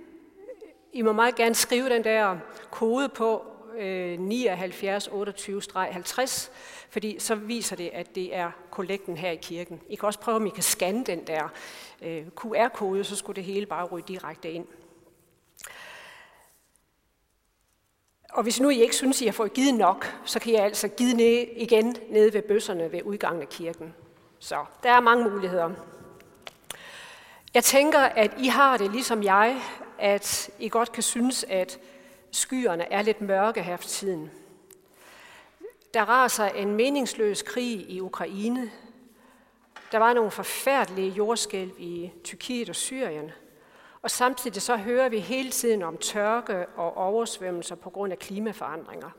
I 0.93 1.03
må 1.03 1.13
meget 1.13 1.35
gerne 1.35 1.55
skrive 1.55 1.89
den 1.89 2.05
der 2.05 2.37
kode 2.71 3.09
på 3.09 3.43
øh, 3.79 4.19
79 4.19 5.09
28 5.09 5.63
50, 5.75 6.51
fordi 6.91 7.19
så 7.19 7.35
viser 7.35 7.77
det, 7.77 7.91
at 7.93 8.15
det 8.15 8.35
er 8.35 8.51
kollekten 8.71 9.17
her 9.17 9.31
i 9.31 9.37
kirken. 9.37 9.81
I 9.89 9.95
kan 9.95 10.07
også 10.07 10.21
prøve, 10.21 10.37
om 10.37 10.47
I 10.47 10.51
kan 10.51 10.63
scanne 10.63 11.05
den 11.05 11.27
der 11.27 11.49
øh, 12.03 12.27
QR-kode, 12.37 13.05
så 13.05 13.17
skulle 13.17 13.37
det 13.37 13.45
hele 13.45 13.67
bare 13.67 13.85
ryge 13.85 14.05
direkte 14.09 14.51
ind. 14.51 14.67
Og 18.33 18.43
hvis 18.43 18.61
nu 18.61 18.71
I 18.71 18.83
ikke 18.83 18.97
synes, 18.97 19.23
I 19.23 19.25
har 19.25 19.33
fået 19.33 19.53
givet 19.53 19.75
nok, 19.75 20.15
så 20.25 20.41
kan 20.41 20.53
I 20.53 20.57
altså 20.57 20.89
give 20.89 21.15
ned 21.15 21.47
igen 21.57 21.97
nede 22.11 22.35
ved 22.35 22.43
bøsserne 22.43 22.93
ved 22.93 23.03
udgangen 23.03 23.43
af 23.43 23.49
kirken. 23.49 23.95
Så 24.39 24.65
der 24.83 24.91
er 24.91 25.01
mange 25.01 25.31
muligheder. 25.31 25.71
Jeg 27.55 27.65
tænker, 27.65 27.99
at 27.99 28.31
I 28.39 28.47
har 28.47 28.77
det 28.77 28.93
ligesom 28.93 29.23
jeg, 29.23 29.61
at 29.99 30.51
I 30.59 30.69
godt 30.69 30.93
kan 30.93 31.03
synes, 31.03 31.45
at 31.49 31.79
skyerne 32.33 32.93
er 32.93 33.03
lidt 33.03 33.21
mørke 33.21 33.63
her 33.63 33.77
for 33.77 33.89
tiden. 33.89 34.31
Der 35.95 36.03
raser 36.03 36.45
en 36.45 36.75
meningsløs 36.75 37.43
krig 37.43 37.91
i 37.91 38.01
Ukraine. 38.01 38.71
Der 39.93 39.99
var 39.99 40.13
nogle 40.13 40.31
forfærdelige 40.31 41.11
jordskælv 41.11 41.71
i 41.79 42.13
Tyrkiet 42.25 42.69
og 42.69 42.77
Syrien. 42.77 43.31
Og 44.03 44.11
samtidig 44.11 44.63
så 44.63 44.77
hører 44.77 45.09
vi 45.09 45.19
hele 45.19 45.51
tiden 45.51 45.83
om 45.83 45.97
tørke 45.97 46.67
og 46.67 46.97
oversvømmelser 46.97 47.75
på 47.75 47.91
grund 47.91 48.13
af 48.13 48.19
klimaforandringer. 48.19 49.11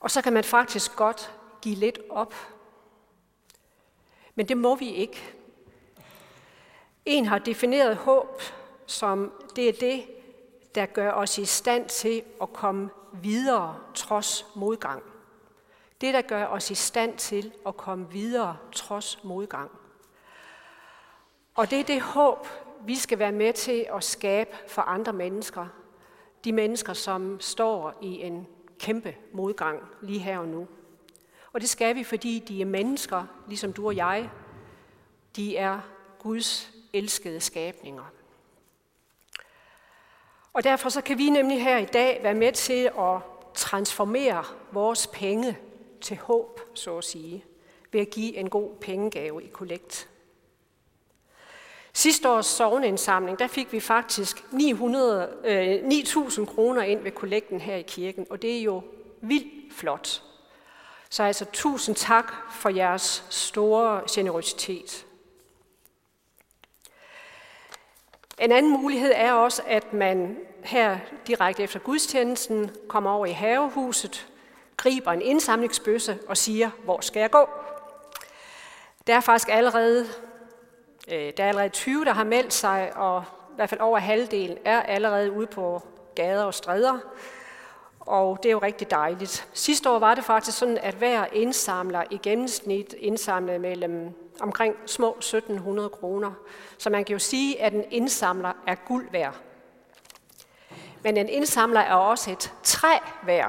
Og 0.00 0.10
så 0.10 0.22
kan 0.22 0.32
man 0.32 0.44
faktisk 0.44 0.96
godt 0.96 1.34
give 1.62 1.74
lidt 1.74 1.98
op. 2.10 2.34
Men 4.34 4.48
det 4.48 4.56
må 4.56 4.74
vi 4.74 4.90
ikke. 4.90 5.34
En 7.04 7.26
har 7.26 7.38
defineret 7.38 7.96
håb 7.96 8.42
som 8.88 9.32
det 9.56 9.68
er 9.68 9.72
det, 9.72 10.04
der 10.74 10.86
gør 10.86 11.12
os 11.12 11.38
i 11.38 11.44
stand 11.44 11.88
til 11.88 12.22
at 12.42 12.52
komme 12.52 12.90
videre 13.12 13.78
trods 13.94 14.46
modgang. 14.56 15.02
Det, 16.00 16.14
der 16.14 16.22
gør 16.22 16.46
os 16.46 16.70
i 16.70 16.74
stand 16.74 17.16
til 17.16 17.52
at 17.66 17.76
komme 17.76 18.10
videre 18.10 18.56
trods 18.72 19.24
modgang. 19.24 19.70
Og 21.54 21.70
det 21.70 21.80
er 21.80 21.84
det 21.84 22.00
håb, 22.00 22.46
vi 22.86 22.96
skal 22.96 23.18
være 23.18 23.32
med 23.32 23.52
til 23.52 23.86
at 23.94 24.04
skabe 24.04 24.50
for 24.68 24.82
andre 24.82 25.12
mennesker. 25.12 25.66
De 26.44 26.52
mennesker, 26.52 26.92
som 26.92 27.40
står 27.40 27.98
i 28.02 28.22
en 28.22 28.46
kæmpe 28.78 29.16
modgang 29.32 29.82
lige 30.02 30.18
her 30.18 30.38
og 30.38 30.48
nu. 30.48 30.68
Og 31.52 31.60
det 31.60 31.68
skal 31.68 31.96
vi, 31.96 32.04
fordi 32.04 32.38
de 32.38 32.60
er 32.60 32.66
mennesker, 32.66 33.24
ligesom 33.48 33.72
du 33.72 33.86
og 33.86 33.96
jeg. 33.96 34.30
De 35.36 35.56
er 35.56 35.80
Guds 36.18 36.70
elskede 36.92 37.40
skabninger. 37.40 38.04
Og 40.58 40.64
derfor 40.64 40.88
så 40.88 41.00
kan 41.00 41.18
vi 41.18 41.30
nemlig 41.30 41.62
her 41.62 41.78
i 41.78 41.84
dag 41.84 42.20
være 42.22 42.34
med 42.34 42.52
til 42.52 42.90
at 42.98 43.20
transformere 43.54 44.44
vores 44.72 45.06
penge 45.06 45.58
til 46.00 46.16
håb, 46.16 46.60
så 46.74 46.98
at 46.98 47.04
sige, 47.04 47.44
ved 47.92 48.00
at 48.00 48.10
give 48.10 48.36
en 48.36 48.50
god 48.50 48.70
pengegave 48.80 49.44
i 49.44 49.46
kollekt. 49.46 50.08
Sidste 51.92 52.30
års 52.30 52.46
sovneindsamling, 52.46 53.38
der 53.38 53.46
fik 53.46 53.72
vi 53.72 53.80
faktisk 53.80 54.52
900, 54.52 55.32
øh, 55.44 55.74
9.000 55.74 56.46
kroner 56.46 56.82
ind 56.82 57.02
ved 57.02 57.10
kollekten 57.10 57.60
her 57.60 57.76
i 57.76 57.82
kirken, 57.82 58.26
og 58.30 58.42
det 58.42 58.58
er 58.58 58.62
jo 58.62 58.82
vildt 59.20 59.74
flot. 59.74 60.22
Så 61.10 61.22
altså 61.22 61.44
tusind 61.52 61.96
tak 61.96 62.32
for 62.52 62.68
jeres 62.68 63.24
store 63.30 64.02
generøsitet. 64.10 65.06
En 68.40 68.52
anden 68.52 68.72
mulighed 68.72 69.12
er 69.14 69.32
også, 69.32 69.62
at 69.66 69.92
man 69.92 70.36
her 70.62 70.98
direkte 71.26 71.62
efter 71.62 71.78
gudstjenesten 71.78 72.70
kommer 72.88 73.10
over 73.10 73.26
i 73.26 73.32
havehuset, 73.32 74.28
griber 74.76 75.12
en 75.12 75.22
indsamlingsbøsse 75.22 76.18
og 76.28 76.36
siger, 76.36 76.70
hvor 76.84 77.00
skal 77.00 77.20
jeg 77.20 77.30
gå? 77.30 77.48
Der 79.06 79.14
er 79.14 79.20
faktisk 79.20 79.48
allerede, 79.52 80.06
øh, 81.08 81.32
der 81.36 81.44
er 81.44 81.48
allerede 81.48 81.68
20, 81.68 82.04
der 82.04 82.12
har 82.12 82.24
meldt 82.24 82.52
sig, 82.52 82.92
og 82.96 83.24
i 83.50 83.54
hvert 83.54 83.68
fald 83.68 83.80
over 83.80 83.98
halvdelen 83.98 84.58
er 84.64 84.82
allerede 84.82 85.32
ude 85.32 85.46
på 85.46 85.82
gader 86.14 86.44
og 86.44 86.54
stræder. 86.54 86.98
Og 88.00 88.38
det 88.42 88.48
er 88.48 88.52
jo 88.52 88.58
rigtig 88.58 88.90
dejligt. 88.90 89.48
Sidste 89.52 89.90
år 89.90 89.98
var 89.98 90.14
det 90.14 90.24
faktisk 90.24 90.58
sådan, 90.58 90.78
at 90.78 90.94
hver 90.94 91.26
indsamler 91.32 92.02
i 92.10 92.18
gennemsnit 92.22 92.94
indsamlede 92.98 93.58
mellem 93.58 94.12
omkring 94.40 94.76
små 94.86 95.14
1700 95.18 95.88
kroner. 95.88 96.32
Så 96.78 96.90
man 96.90 97.04
kan 97.04 97.12
jo 97.12 97.18
sige, 97.18 97.62
at 97.62 97.72
en 97.72 97.84
indsamler 97.90 98.52
er 98.66 98.74
guld 98.74 99.10
værd. 99.12 99.34
Men 101.02 101.16
en 101.16 101.28
indsamler 101.28 101.80
er 101.80 101.94
også 101.94 102.30
et 102.30 102.52
træ 102.62 102.98
hver. 103.22 103.48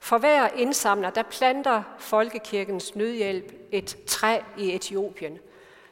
For 0.00 0.18
hver 0.18 0.48
indsamler, 0.48 1.10
der 1.10 1.22
planter 1.22 1.82
Folkekirkens 1.98 2.96
Nødhjælp 2.96 3.52
et 3.72 3.96
træ 4.06 4.40
i 4.58 4.74
Etiopien. 4.74 5.38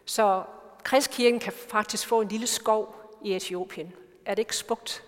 Så 0.04 0.42
Kristkirken 0.82 1.40
kan 1.40 1.52
faktisk 1.70 2.06
få 2.06 2.20
en 2.20 2.28
lille 2.28 2.46
skov 2.46 2.96
i 3.22 3.36
Etiopien. 3.36 3.92
Er 4.26 4.34
det 4.34 4.42
ikke 4.42 4.56
spugt? 4.56 5.04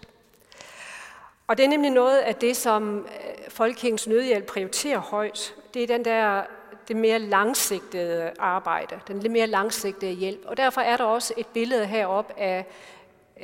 Og 1.46 1.56
det 1.56 1.64
er 1.64 1.68
nemlig 1.68 1.90
noget 1.90 2.18
af 2.18 2.34
det, 2.34 2.56
som 2.56 2.98
øh, 2.98 3.50
Folkekirkens 3.50 4.06
Nødhjælp 4.06 4.46
prioriterer 4.46 4.98
højt. 4.98 5.54
Det 5.74 5.82
er 5.82 5.86
den 5.86 6.04
der 6.04 6.42
det 6.88 6.96
mere 6.96 7.18
langsigtede 7.18 8.32
arbejde, 8.38 9.00
den 9.08 9.20
lidt 9.20 9.32
mere 9.32 9.46
langsigtede 9.46 10.12
hjælp. 10.12 10.40
Og 10.44 10.56
derfor 10.56 10.80
er 10.80 10.96
der 10.96 11.04
også 11.04 11.34
et 11.36 11.46
billede 11.46 11.86
herop 11.86 12.32
af 12.36 12.66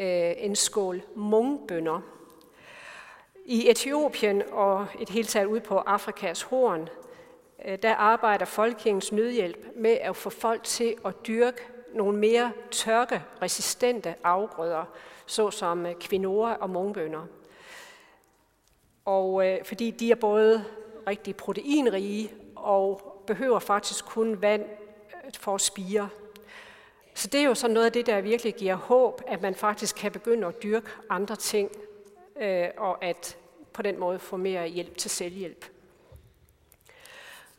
øh, 0.00 0.32
en 0.36 0.56
skål 0.56 1.02
mungbønder. 1.14 2.00
I 3.44 3.70
Etiopien 3.70 4.42
og 4.52 4.86
et 5.00 5.08
helt 5.08 5.28
taget 5.28 5.46
ud 5.46 5.60
på 5.60 5.78
Afrikas 5.78 6.42
horn, 6.42 6.88
øh, 7.64 7.78
der 7.82 7.94
arbejder 7.94 8.44
Folkekirkens 8.44 9.12
Nødhjælp 9.12 9.66
med 9.76 9.98
at 10.00 10.16
få 10.16 10.30
folk 10.30 10.62
til 10.64 10.94
at 11.04 11.26
dyrke 11.26 11.62
nogle 11.94 12.18
mere 12.18 12.52
tørkeresistente 12.70 14.14
afgrøder, 14.24 14.84
såsom 15.26 15.86
øh, 15.86 15.94
quinoa 16.00 16.54
og 16.54 16.70
mungbønder. 16.70 17.26
Og 19.04 19.46
øh, 19.46 19.64
fordi 19.64 19.90
de 19.90 20.10
er 20.10 20.14
både 20.16 20.64
rigtig 21.06 21.36
proteinrige 21.36 22.32
og 22.56 23.00
behøver 23.26 23.58
faktisk 23.58 24.04
kun 24.04 24.42
vand 24.42 24.62
øh, 25.24 25.32
for 25.38 25.54
at 25.54 25.60
spire. 25.60 26.08
Så 27.14 27.28
det 27.28 27.40
er 27.40 27.44
jo 27.44 27.54
sådan 27.54 27.74
noget 27.74 27.86
af 27.86 27.92
det, 27.92 28.06
der 28.06 28.20
virkelig 28.20 28.54
giver 28.54 28.74
håb, 28.74 29.22
at 29.26 29.42
man 29.42 29.54
faktisk 29.54 29.96
kan 29.96 30.12
begynde 30.12 30.46
at 30.46 30.62
dyrke 30.62 30.88
andre 31.10 31.36
ting, 31.36 31.70
øh, 32.40 32.68
og 32.76 33.04
at 33.04 33.36
på 33.72 33.82
den 33.82 34.00
måde 34.00 34.18
få 34.18 34.36
mere 34.36 34.68
hjælp 34.68 34.96
til 34.96 35.10
selvhjælp. 35.10 35.64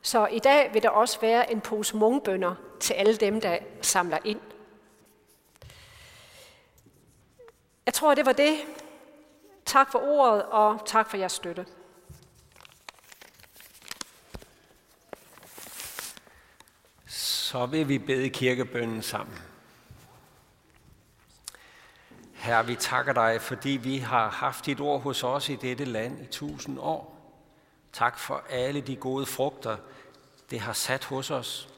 Så 0.01 0.27
i 0.27 0.39
dag 0.39 0.73
vil 0.73 0.83
der 0.83 0.89
også 0.89 1.19
være 1.19 1.51
en 1.51 1.61
pose 1.61 1.97
mungbønder 1.97 2.55
til 2.79 2.93
alle 2.93 3.15
dem, 3.15 3.41
der 3.41 3.57
samler 3.81 4.17
ind. 4.25 4.39
Jeg 7.85 7.93
tror, 7.93 8.15
det 8.15 8.25
var 8.25 8.31
det. 8.31 8.57
Tak 9.65 9.91
for 9.91 9.99
ordet, 9.99 10.43
og 10.43 10.79
tak 10.85 11.09
for 11.09 11.17
jeres 11.17 11.31
støtte. 11.31 11.65
Så 17.51 17.65
vil 17.65 17.87
vi 17.87 17.99
bede 17.99 18.29
kirkebønnen 18.29 19.01
sammen. 19.01 19.37
Herre, 22.33 22.67
vi 22.67 22.75
takker 22.75 23.13
dig, 23.13 23.41
fordi 23.41 23.69
vi 23.69 23.97
har 23.97 24.29
haft 24.29 24.65
dit 24.65 24.79
ord 24.79 25.01
hos 25.01 25.23
os 25.23 25.49
i 25.49 25.55
dette 25.55 25.85
land 25.85 26.21
i 26.21 26.25
tusind 26.25 26.79
år. 26.79 27.31
Tak 27.93 28.19
for 28.19 28.43
alle 28.49 28.81
de 28.81 28.95
gode 28.95 29.25
frugter, 29.25 29.77
det 30.51 30.59
har 30.59 30.73
sat 30.73 31.03
hos 31.03 31.31
os. 31.31 31.69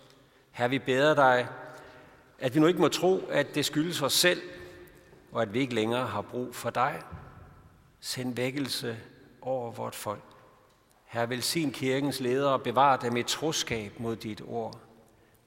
Herre, 0.51 0.69
vi 0.69 0.79
beder 0.79 1.15
dig, 1.15 1.47
at 2.39 2.55
vi 2.55 2.59
nu 2.59 2.67
ikke 2.67 2.81
må 2.81 2.87
tro, 2.87 3.27
at 3.29 3.55
det 3.55 3.65
skyldes 3.65 4.01
os 4.01 4.13
selv, 4.13 4.41
og 5.31 5.41
at 5.41 5.53
vi 5.53 5.59
ikke 5.59 5.75
længere 5.75 6.07
har 6.07 6.21
brug 6.21 6.55
for 6.55 6.69
dig. 6.69 7.01
Send 7.99 8.35
vækkelse 8.35 8.97
over 9.41 9.71
vort 9.71 9.95
folk. 9.95 10.23
Herre, 11.05 11.29
velsign 11.29 11.71
kirkens 11.71 12.19
ledere 12.19 12.53
og 12.53 12.63
bevar 12.63 12.97
dem 12.97 13.17
i 13.17 13.23
troskab 13.23 13.99
mod 13.99 14.15
dit 14.15 14.41
ord. 14.47 14.79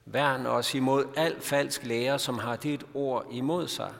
Værn 0.09 0.45
os 0.45 0.73
imod 0.73 1.05
al 1.15 1.41
falsk 1.41 1.83
lære, 1.83 2.19
som 2.19 2.39
har 2.39 2.55
dit 2.55 2.85
ord 2.93 3.27
imod 3.31 3.67
sig. 3.67 3.93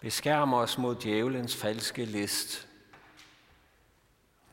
Beskærm 0.00 0.52
os 0.52 0.78
mod 0.78 0.94
djævelens 0.94 1.56
falske 1.56 2.04
list. 2.04 2.68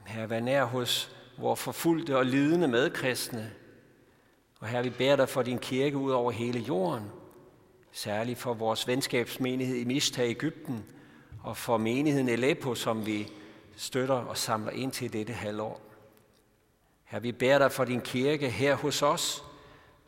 Herre, 0.06 0.30
vær 0.30 0.40
nær 0.40 0.64
hos 0.64 1.12
vores 1.38 1.60
forfulgte 1.60 2.18
og 2.18 2.26
lidende 2.26 2.68
medkristne. 2.68 3.54
Og 4.60 4.68
her 4.68 4.82
vi 4.82 4.90
bærer 4.90 5.16
dig 5.16 5.30
for 5.30 5.44
din 5.44 5.60
kirke 5.60 5.98
ud 5.98 6.12
over 6.12 6.32
hele 6.32 6.60
jorden. 6.60 7.12
Særligt 7.92 8.40
for 8.40 8.54
vores 8.54 8.88
venskabsmenighed 8.88 9.76
i 9.76 9.84
Mista 9.84 10.24
i 10.24 10.30
Ægypten, 10.30 10.86
og 11.44 11.58
for 11.58 11.78
menigheden 11.78 12.30
Aleppo, 12.30 12.76
som 12.76 13.06
vi 13.06 13.32
støtter 13.76 14.16
og 14.16 14.38
samler 14.38 14.72
ind 14.72 14.92
til 14.92 15.14
dette 15.14 15.34
halvår. 15.34 15.82
Her 17.06 17.20
vi 17.20 17.32
bærer 17.32 17.58
dig 17.58 17.72
for 17.72 17.86
din 17.86 18.02
kirke 18.02 18.50
her 18.50 18.76
hos 18.76 19.02
os, 19.02 19.45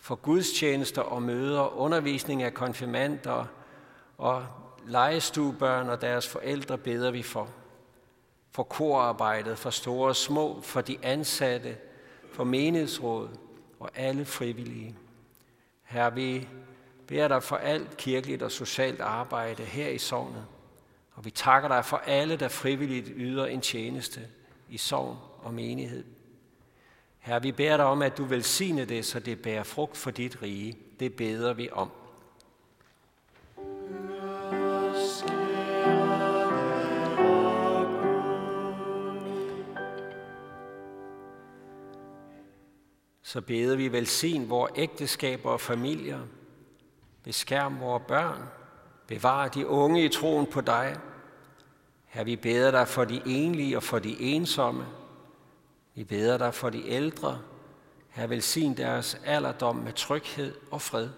for 0.08 0.16
gudstjenester 0.16 1.02
og 1.02 1.22
møder, 1.22 1.78
undervisning 1.78 2.44
af 2.44 2.54
konfirmander 2.54 3.46
og 4.18 4.46
legestuebørn 4.86 5.90
og 5.90 6.02
deres 6.02 6.28
forældre 6.28 6.78
beder 6.78 7.12
vi 7.12 7.24
for. 7.24 7.50
For 8.52 8.64
korarbejdet, 8.64 9.58
for 9.58 9.70
store 9.70 10.10
og 10.10 10.16
små, 10.16 10.62
for 10.62 10.82
de 10.82 10.98
ansatte, 11.04 11.78
for 12.32 12.44
menighedsråd 12.44 13.30
og 13.80 13.90
alle 13.96 14.26
frivillige. 14.26 14.96
Her 15.84 16.10
vi 16.10 16.48
beder 17.08 17.28
dig 17.28 17.44
for 17.44 17.56
alt 17.56 17.98
kirkeligt 17.98 18.44
og 18.44 18.52
socialt 18.52 19.02
arbejde 19.02 19.64
her 19.64 19.88
i 19.88 19.98
sognet, 19.98 20.46
Og 21.16 21.26
vi 21.26 21.32
takker 21.32 21.70
dig 21.70 21.86
for 21.86 21.98
alle, 21.98 22.36
der 22.36 22.48
frivilligt 22.48 23.10
yder 23.16 23.46
en 23.46 23.62
tjeneste 23.62 24.22
i 24.70 24.78
sogn 24.78 25.18
og 25.44 25.54
menighed. 25.54 26.04
Her 27.28 27.40
vi 27.40 27.52
beder 27.52 27.78
dig 27.78 27.86
om, 27.86 28.02
at 28.02 28.18
du 28.18 28.24
velsigne 28.24 28.86
det, 28.86 29.06
så 29.06 29.20
det 29.20 29.42
bærer 29.42 29.64
frugt 29.64 29.98
for 29.98 30.12
dit 30.12 30.42
rige. 30.42 30.78
Det 31.00 31.14
beder 31.14 31.54
vi 31.54 31.70
om. 31.72 31.92
Så 43.22 43.42
beder 43.42 43.76
vi 43.76 43.92
velsign 43.92 44.50
vores 44.50 44.72
ægteskaber 44.76 45.50
og 45.50 45.62
familier. 45.62 46.20
Beskærm 47.24 47.80
vores 47.80 48.04
børn. 48.08 48.44
Bevar 49.08 49.48
de 49.48 49.68
unge 49.68 50.06
i 50.06 50.10
troen 50.10 50.46
på 50.46 50.62
dig. 50.62 50.98
Her 52.06 52.24
vi 52.24 52.36
beder 52.36 52.72
dig 52.72 52.88
for 52.88 53.06
de 53.06 53.22
enlige 53.26 53.78
og 53.78 53.84
for 53.84 54.00
de 54.00 54.20
ensomme. 54.20 54.86
Vi 55.98 56.04
beder 56.04 56.38
dig 56.38 56.54
for 56.54 56.70
de 56.70 56.88
ældre. 56.88 57.40
Her 58.10 58.28
velsign 58.28 58.78
deres 58.78 59.22
alderdom 59.26 59.76
med 59.76 59.94
tryghed 59.94 60.56
og 60.72 60.82
fred. 60.82 61.10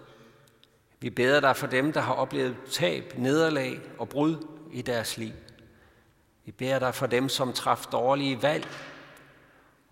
Vi 1.00 1.10
beder 1.10 1.40
dig 1.40 1.56
for 1.56 1.66
dem, 1.66 1.92
der 1.92 2.00
har 2.00 2.14
oplevet 2.14 2.56
tab, 2.70 3.14
nederlag 3.16 3.80
og 3.98 4.08
brud 4.08 4.46
i 4.72 4.82
deres 4.82 5.16
liv. 5.16 5.32
Vi 6.44 6.52
beder 6.52 6.78
dig 6.78 6.94
for 6.94 7.06
dem, 7.06 7.28
som 7.28 7.52
traf 7.52 7.86
dårlige 7.92 8.42
valg, 8.42 8.68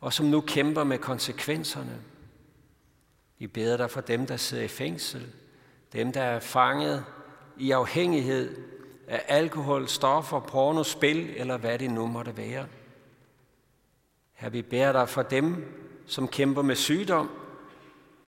og 0.00 0.12
som 0.12 0.26
nu 0.26 0.40
kæmper 0.40 0.84
med 0.84 0.98
konsekvenserne. 0.98 1.98
Vi 3.38 3.46
beder 3.46 3.76
dig 3.76 3.90
for 3.90 4.00
dem, 4.00 4.26
der 4.26 4.36
sidder 4.36 4.64
i 4.64 4.68
fængsel, 4.68 5.26
dem, 5.92 6.12
der 6.12 6.22
er 6.22 6.40
fanget 6.40 7.04
i 7.56 7.70
afhængighed 7.70 8.56
af 9.08 9.24
alkohol, 9.28 9.88
stoffer, 9.88 10.40
porno, 10.40 10.82
spil 10.82 11.30
eller 11.36 11.56
hvad 11.56 11.78
det 11.78 11.90
nu 11.90 12.06
måtte 12.06 12.36
være. 12.36 12.66
Her 14.38 14.48
vi 14.48 14.62
bærer 14.62 14.92
dig 14.92 15.08
for 15.08 15.22
dem, 15.22 15.64
som 16.06 16.28
kæmper 16.28 16.62
med 16.62 16.74
sygdom, 16.74 17.30